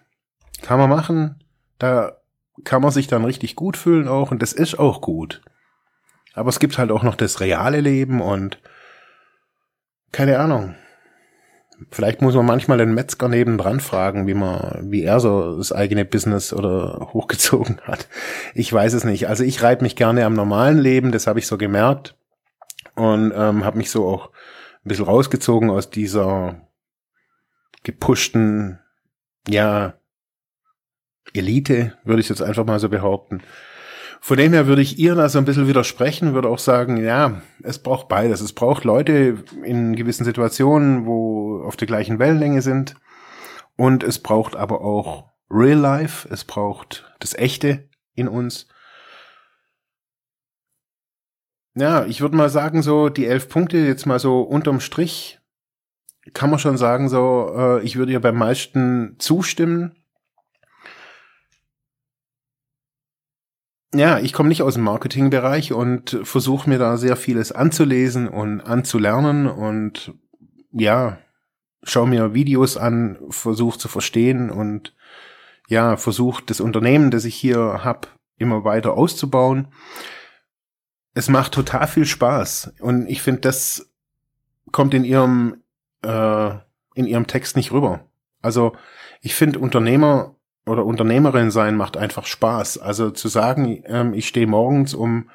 kann 0.62 0.80
man 0.80 0.90
machen. 0.90 1.44
Da 1.80 2.18
kann 2.64 2.82
man 2.82 2.92
sich 2.92 3.08
dann 3.08 3.26
richtig 3.26 3.56
gut 3.56 3.78
fühlen 3.78 4.08
auch 4.08 4.32
und 4.32 4.42
das 4.42 4.54
ist 4.54 4.80
auch 4.80 5.02
gut. 5.02 5.42
Aber 6.34 6.50
es 6.50 6.60
gibt 6.60 6.78
halt 6.78 6.92
auch 6.92 7.04
noch 7.04 7.16
das 7.16 7.40
reale 7.40 7.82
Leben 7.82 8.22
und 8.22 8.60
keine 10.12 10.40
Ahnung. 10.40 10.76
Vielleicht 11.92 12.24
muss 12.24 12.34
man 12.34 12.46
manchmal 12.46 12.80
den 12.80 12.96
Metzger 12.96 13.28
nebendran 13.28 13.80
fragen, 13.80 14.26
wie 14.26 14.34
man, 14.34 14.92
wie 14.92 15.04
er 15.04 15.20
so 15.20 15.58
das 15.58 15.72
eigene 15.72 16.06
Business 16.06 16.54
oder 16.54 17.10
hochgezogen 17.14 17.82
hat. 17.82 18.08
Ich 18.56 18.72
weiß 18.72 18.94
es 18.94 19.04
nicht. 19.04 19.28
Also 19.28 19.44
ich 19.44 19.62
reibe 19.62 19.84
mich 19.84 19.96
gerne 19.96 20.26
am 20.26 20.34
normalen 20.34 20.80
Leben, 20.80 21.12
das 21.12 21.28
habe 21.28 21.40
ich 21.40 21.46
so 21.46 21.58
gemerkt 21.58 22.16
und 22.96 23.32
ähm, 23.36 23.64
habe 23.64 23.78
mich 23.78 23.92
so 23.92 24.08
auch 24.08 24.32
ein 24.84 24.90
bisschen 24.90 25.06
rausgezogen 25.06 25.70
aus 25.70 25.92
dieser 25.92 26.62
gepushten, 27.84 28.80
ja, 29.48 29.97
Elite, 31.34 31.94
würde 32.04 32.22
ich 32.22 32.30
jetzt 32.30 32.42
einfach 32.42 32.66
mal 32.66 32.80
so 32.80 32.90
behaupten. 32.90 33.42
Von 34.20 34.38
dem 34.38 34.54
her 34.54 34.68
würde 34.68 34.82
ich 34.82 34.98
ihr 34.98 35.16
da 35.16 35.30
so 35.30 35.38
ein 35.38 35.46
bisschen 35.46 35.68
widersprechen, 35.68 36.34
würde 36.34 36.50
auch 36.50 36.60
sagen, 36.60 36.98
ja, 36.98 37.42
es 37.64 37.80
braucht 37.80 38.08
beides. 38.08 38.42
Es 38.42 38.54
braucht 38.54 38.84
Leute 38.84 39.44
in 39.64 39.96
gewissen 39.96 40.26
Situationen, 40.26 41.06
wo 41.06 41.62
auf 41.64 41.76
der 41.76 41.88
gleichen 41.88 42.20
Wellenlänge 42.20 42.62
sind. 42.62 42.96
Und 43.76 44.04
es 44.04 44.20
braucht 44.20 44.56
aber 44.56 44.82
auch 44.82 45.30
Real 45.50 45.78
Life. 45.78 46.28
Es 46.32 46.44
braucht 46.44 47.14
das 47.20 47.36
Echte 47.36 47.90
in 48.16 48.28
uns. 48.28 48.68
Ja, 51.76 52.06
ich 52.06 52.22
würde 52.22 52.36
mal 52.36 52.50
sagen, 52.50 52.82
so 52.82 53.10
die 53.10 53.28
elf 53.28 53.50
Punkte 53.50 53.78
jetzt 53.78 54.08
mal 54.08 54.20
so 54.20 54.42
unterm 54.42 54.80
Strich 54.80 55.40
kann 56.34 56.50
man 56.50 56.60
schon 56.60 56.78
sagen, 56.78 57.10
so, 57.10 57.54
äh, 57.56 57.84
ich 57.84 57.96
würde 57.96 58.12
ihr 58.12 58.20
beim 58.20 58.38
meisten 58.38 59.16
zustimmen. 59.20 59.97
Ja, 63.94 64.20
ich 64.20 64.34
komme 64.34 64.50
nicht 64.50 64.62
aus 64.62 64.74
dem 64.74 64.84
Marketingbereich 64.84 65.74
und 65.74 66.20
versuche 66.24 66.70
mir 66.70 66.78
da 66.78 66.98
sehr 66.98 67.16
vieles 67.16 67.52
anzulesen 67.52 68.28
und 68.28 68.62
anzulernen 68.62 69.48
und 69.48 70.14
ja, 70.72 71.18
schaue 71.84 72.08
mir 72.08 72.34
Videos 72.34 72.78
an, 72.78 73.18
versuche 73.30 73.80
zu 73.80 73.88
verstehen 73.88 74.50
und 74.50 74.94
ja, 75.70 75.98
versuche 75.98 76.44
das 76.46 76.60
Unternehmen, 76.60 77.12
das 77.12 77.26
ich 77.26 77.36
hier 77.36 77.84
habe, 77.84 78.08
immer 78.38 78.64
weiter 78.64 78.94
auszubauen. 78.94 79.70
Es 81.14 81.30
macht 81.30 81.54
total 81.54 81.88
viel 81.88 82.06
Spaß 82.06 82.74
und 82.80 83.08
ich 83.08 83.22
finde, 83.22 83.42
das 83.42 83.90
kommt 84.72 84.94
in 84.94 85.04
ihrem 85.04 85.64
äh, 86.04 86.52
in 86.94 87.06
ihrem 87.06 87.28
Text 87.28 87.56
nicht 87.56 87.72
rüber. 87.72 88.06
Also 88.42 88.76
ich 89.22 89.36
finde 89.36 89.60
Unternehmer 89.60 90.37
oder 90.68 90.86
Unternehmerin 90.86 91.52
sein 91.52 91.76
macht 91.76 91.98
einfach 91.98 92.26
Spaß. 92.26 92.78
Also 92.78 93.12
zu 93.12 93.28
sagen, 93.28 93.84
ähm, 93.86 94.14
ich 94.14 94.28
stehe 94.28 94.48
morgens 94.48 94.94
um 94.94 95.30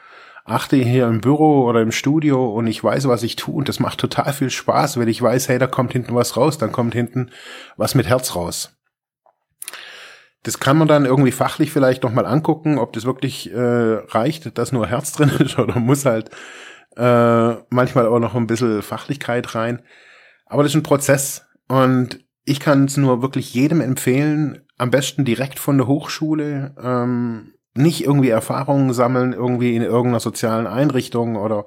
achte 0.44 0.76
hier 0.76 1.06
im 1.06 1.20
Büro 1.20 1.64
oder 1.64 1.82
im 1.82 1.92
Studio 1.92 2.50
und 2.52 2.66
ich 2.66 2.82
weiß, 2.82 3.06
was 3.06 3.22
ich 3.22 3.36
tue 3.36 3.54
und 3.54 3.68
das 3.68 3.80
macht 3.80 4.00
total 4.00 4.32
viel 4.32 4.50
Spaß, 4.50 4.98
weil 4.98 5.08
ich 5.08 5.22
weiß, 5.22 5.48
hey, 5.48 5.58
da 5.58 5.66
kommt 5.66 5.92
hinten 5.92 6.14
was 6.14 6.36
raus, 6.36 6.58
dann 6.58 6.72
kommt 6.72 6.94
hinten 6.94 7.30
was 7.76 7.94
mit 7.94 8.06
Herz 8.06 8.34
raus. 8.34 8.76
Das 10.42 10.58
kann 10.58 10.76
man 10.76 10.88
dann 10.88 11.04
irgendwie 11.04 11.30
fachlich 11.30 11.70
vielleicht 11.70 12.02
nochmal 12.02 12.26
angucken, 12.26 12.78
ob 12.78 12.92
das 12.92 13.04
wirklich 13.04 13.52
äh, 13.52 13.58
reicht, 14.08 14.58
dass 14.58 14.72
nur 14.72 14.88
Herz 14.88 15.12
drin 15.12 15.30
ist 15.38 15.58
oder 15.58 15.78
muss 15.78 16.04
halt 16.04 16.30
äh, 16.96 17.54
manchmal 17.70 18.06
auch 18.06 18.18
noch 18.18 18.34
ein 18.34 18.48
bisschen 18.48 18.82
Fachlichkeit 18.82 19.54
rein. 19.54 19.82
Aber 20.46 20.64
das 20.64 20.72
ist 20.72 20.76
ein 20.76 20.82
Prozess 20.82 21.46
und 21.68 22.24
ich 22.44 22.58
kann 22.58 22.86
es 22.86 22.96
nur 22.96 23.22
wirklich 23.22 23.54
jedem 23.54 23.80
empfehlen, 23.80 24.66
am 24.82 24.90
besten 24.90 25.24
direkt 25.24 25.60
von 25.60 25.78
der 25.78 25.86
Hochschule, 25.86 26.74
ähm, 26.82 27.54
nicht 27.74 28.04
irgendwie 28.04 28.30
Erfahrungen 28.30 28.92
sammeln, 28.92 29.32
irgendwie 29.32 29.76
in 29.76 29.82
irgendeiner 29.82 30.18
sozialen 30.18 30.66
Einrichtung 30.66 31.36
oder 31.36 31.66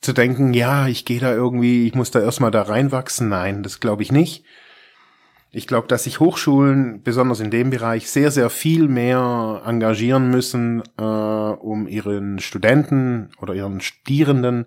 zu 0.00 0.12
denken, 0.12 0.52
ja, 0.52 0.88
ich 0.88 1.04
gehe 1.04 1.20
da 1.20 1.32
irgendwie, 1.32 1.86
ich 1.86 1.94
muss 1.94 2.10
da 2.10 2.20
erstmal 2.20 2.50
da 2.50 2.62
reinwachsen. 2.62 3.28
Nein, 3.28 3.62
das 3.62 3.78
glaube 3.78 4.02
ich 4.02 4.10
nicht. 4.10 4.44
Ich 5.52 5.68
glaube, 5.68 5.86
dass 5.86 6.02
sich 6.02 6.18
Hochschulen, 6.18 7.04
besonders 7.04 7.38
in 7.38 7.52
dem 7.52 7.70
Bereich, 7.70 8.10
sehr, 8.10 8.32
sehr 8.32 8.50
viel 8.50 8.88
mehr 8.88 9.62
engagieren 9.64 10.28
müssen, 10.32 10.82
äh, 10.98 11.02
um 11.04 11.86
ihren 11.86 12.40
Studenten 12.40 13.30
oder 13.40 13.54
ihren 13.54 13.80
Studierenden 13.80 14.66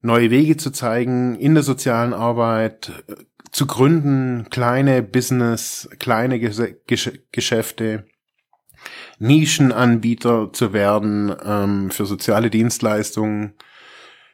neue 0.00 0.30
Wege 0.30 0.56
zu 0.56 0.70
zeigen, 0.70 1.34
in 1.34 1.54
der 1.54 1.64
sozialen 1.64 2.12
Arbeit 2.12 2.92
äh, 3.08 3.14
zu 3.52 3.66
gründen, 3.66 4.48
kleine 4.50 5.02
Business, 5.02 5.88
kleine 5.98 6.40
Gesch 6.40 7.10
Geschäfte, 7.30 8.06
Nischenanbieter 9.18 10.52
zu 10.52 10.72
werden 10.72 11.34
ähm, 11.44 11.90
für 11.90 12.06
soziale 12.06 12.50
Dienstleistungen, 12.50 13.54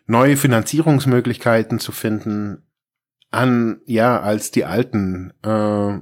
neue 0.07 0.37
Finanzierungsmöglichkeiten 0.37 1.81
zu 1.81 1.93
finden, 1.93 2.65
an 3.31 3.81
ja 3.85 4.21
als 4.21 4.51
die 4.53 4.65
alten. 4.65 5.35
Äh, 5.43 6.01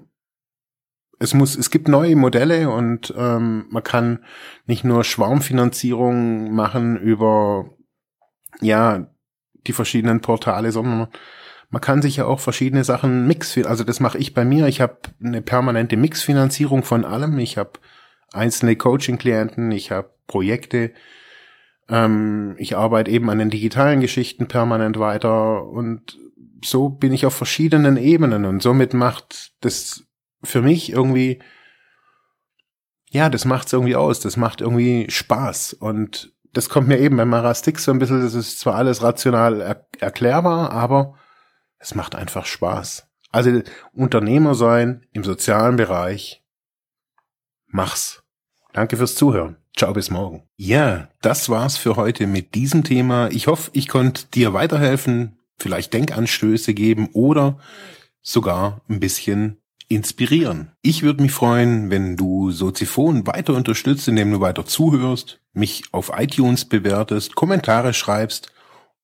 es 1.19 1.33
muss, 1.33 1.57
es 1.57 1.71
gibt 1.71 1.89
neue 1.89 2.15
Modelle 2.15 2.71
und 2.71 3.13
ähm, 3.17 3.67
man 3.71 3.83
kann 3.83 4.25
nicht 4.67 4.85
nur 4.85 5.03
Schwarmfinanzierung 5.03 6.53
machen 6.53 6.99
über 6.99 7.71
ja 8.61 9.11
die 9.67 9.73
verschiedenen 9.73 10.21
Portale, 10.21 10.71
sondern 10.71 11.09
man 11.77 11.83
kann 11.83 12.01
sich 12.01 12.17
ja 12.17 12.25
auch 12.25 12.41
verschiedene 12.41 12.85
Sachen 12.85 13.27
mix, 13.27 13.59
also 13.59 13.85
das 13.85 14.01
mache 14.01 14.17
ich 14.17 14.33
bei 14.33 14.47
mir. 14.47 14.67
Ich 14.67 14.81
habe 14.81 14.97
eine 15.23 15.43
permanente 15.43 15.99
Mixfinanzierung 15.99 16.83
von 16.83 17.05
allem. 17.05 17.39
Ich 17.39 17.59
habe 17.59 17.73
einzelne 18.33 18.77
Coaching-Klienten, 18.77 19.71
ich 19.73 19.91
habe 19.91 20.09
Projekte, 20.27 20.93
ähm, 21.91 22.55
ich 22.57 22.79
arbeite 22.79 23.11
eben 23.11 23.29
an 23.29 23.37
den 23.37 23.51
digitalen 23.51 24.01
Geschichten 24.01 24.49
permanent 24.49 24.99
weiter. 24.99 25.67
Und 25.67 26.19
so 26.65 26.89
bin 26.89 27.12
ich 27.12 27.27
auf 27.27 27.35
verschiedenen 27.35 27.99
Ebenen. 27.99 28.47
Und 28.47 28.62
somit 28.62 28.95
macht 28.95 29.53
das 29.61 30.05
für 30.43 30.62
mich 30.62 30.91
irgendwie, 30.91 31.43
ja, 33.11 33.29
das 33.29 33.45
macht's 33.45 33.75
irgendwie 33.75 33.97
aus, 33.97 34.21
das 34.21 34.39
macht 34.39 34.62
irgendwie 34.62 35.11
Spaß. 35.11 35.75
Und 35.75 36.33
das 36.55 36.71
kommt 36.71 36.89
mir 36.89 36.99
eben 36.99 37.19
bei 37.19 37.27
Marastix 37.27 37.85
so 37.85 37.93
ein 37.93 37.99
bisschen, 37.99 38.23
das 38.23 38.33
ist 38.33 38.61
zwar 38.61 38.77
alles 38.77 39.03
rational 39.03 39.61
er 39.61 39.87
erklärbar, 40.01 40.71
aber 40.71 41.19
es 41.79 41.95
macht 41.95 42.15
einfach 42.15 42.47
Spaß. 42.47 43.07
Also 43.31 43.62
Unternehmer 43.93 44.55
sein 44.55 45.07
im 45.12 45.25
sozialen 45.25 45.77
Bereich, 45.77 46.43
mach's. 47.67 48.23
Danke 48.73 48.97
fürs 48.97 49.15
Zuhören. 49.15 49.57
Ciao, 49.77 49.93
bis 49.93 50.11
morgen. 50.11 50.43
Ja, 50.57 51.09
das 51.21 51.49
war's 51.49 51.77
für 51.77 51.97
heute 51.97 52.27
mit 52.27 52.55
diesem 52.55 52.83
Thema. 52.83 53.29
Ich 53.31 53.47
hoffe, 53.47 53.71
ich 53.75 53.89
konnte 53.89 54.27
dir 54.27 54.55
weiterhelfen, 54.55 55.39
vielleicht 55.59 55.93
Denkanstöße 55.93 56.73
geben 56.73 57.11
oder 57.12 57.59
sogar 58.23 58.81
ein 58.89 59.01
bisschen 59.01 59.59
inspirieren. 59.89 60.73
Ich 60.83 61.03
würde 61.03 61.23
mich 61.23 61.33
freuen, 61.33 61.91
wenn 61.91 62.17
du 62.17 62.51
Soziphon 62.51 63.27
weiter 63.27 63.55
unterstützt, 63.55 64.09
indem 64.09 64.33
du 64.33 64.41
weiter 64.41 64.65
zuhörst, 64.65 65.41
mich 65.53 65.85
auf 65.93 66.11
iTunes 66.17 66.65
bewertest, 66.65 67.35
Kommentare 67.35 67.93
schreibst 67.93 68.51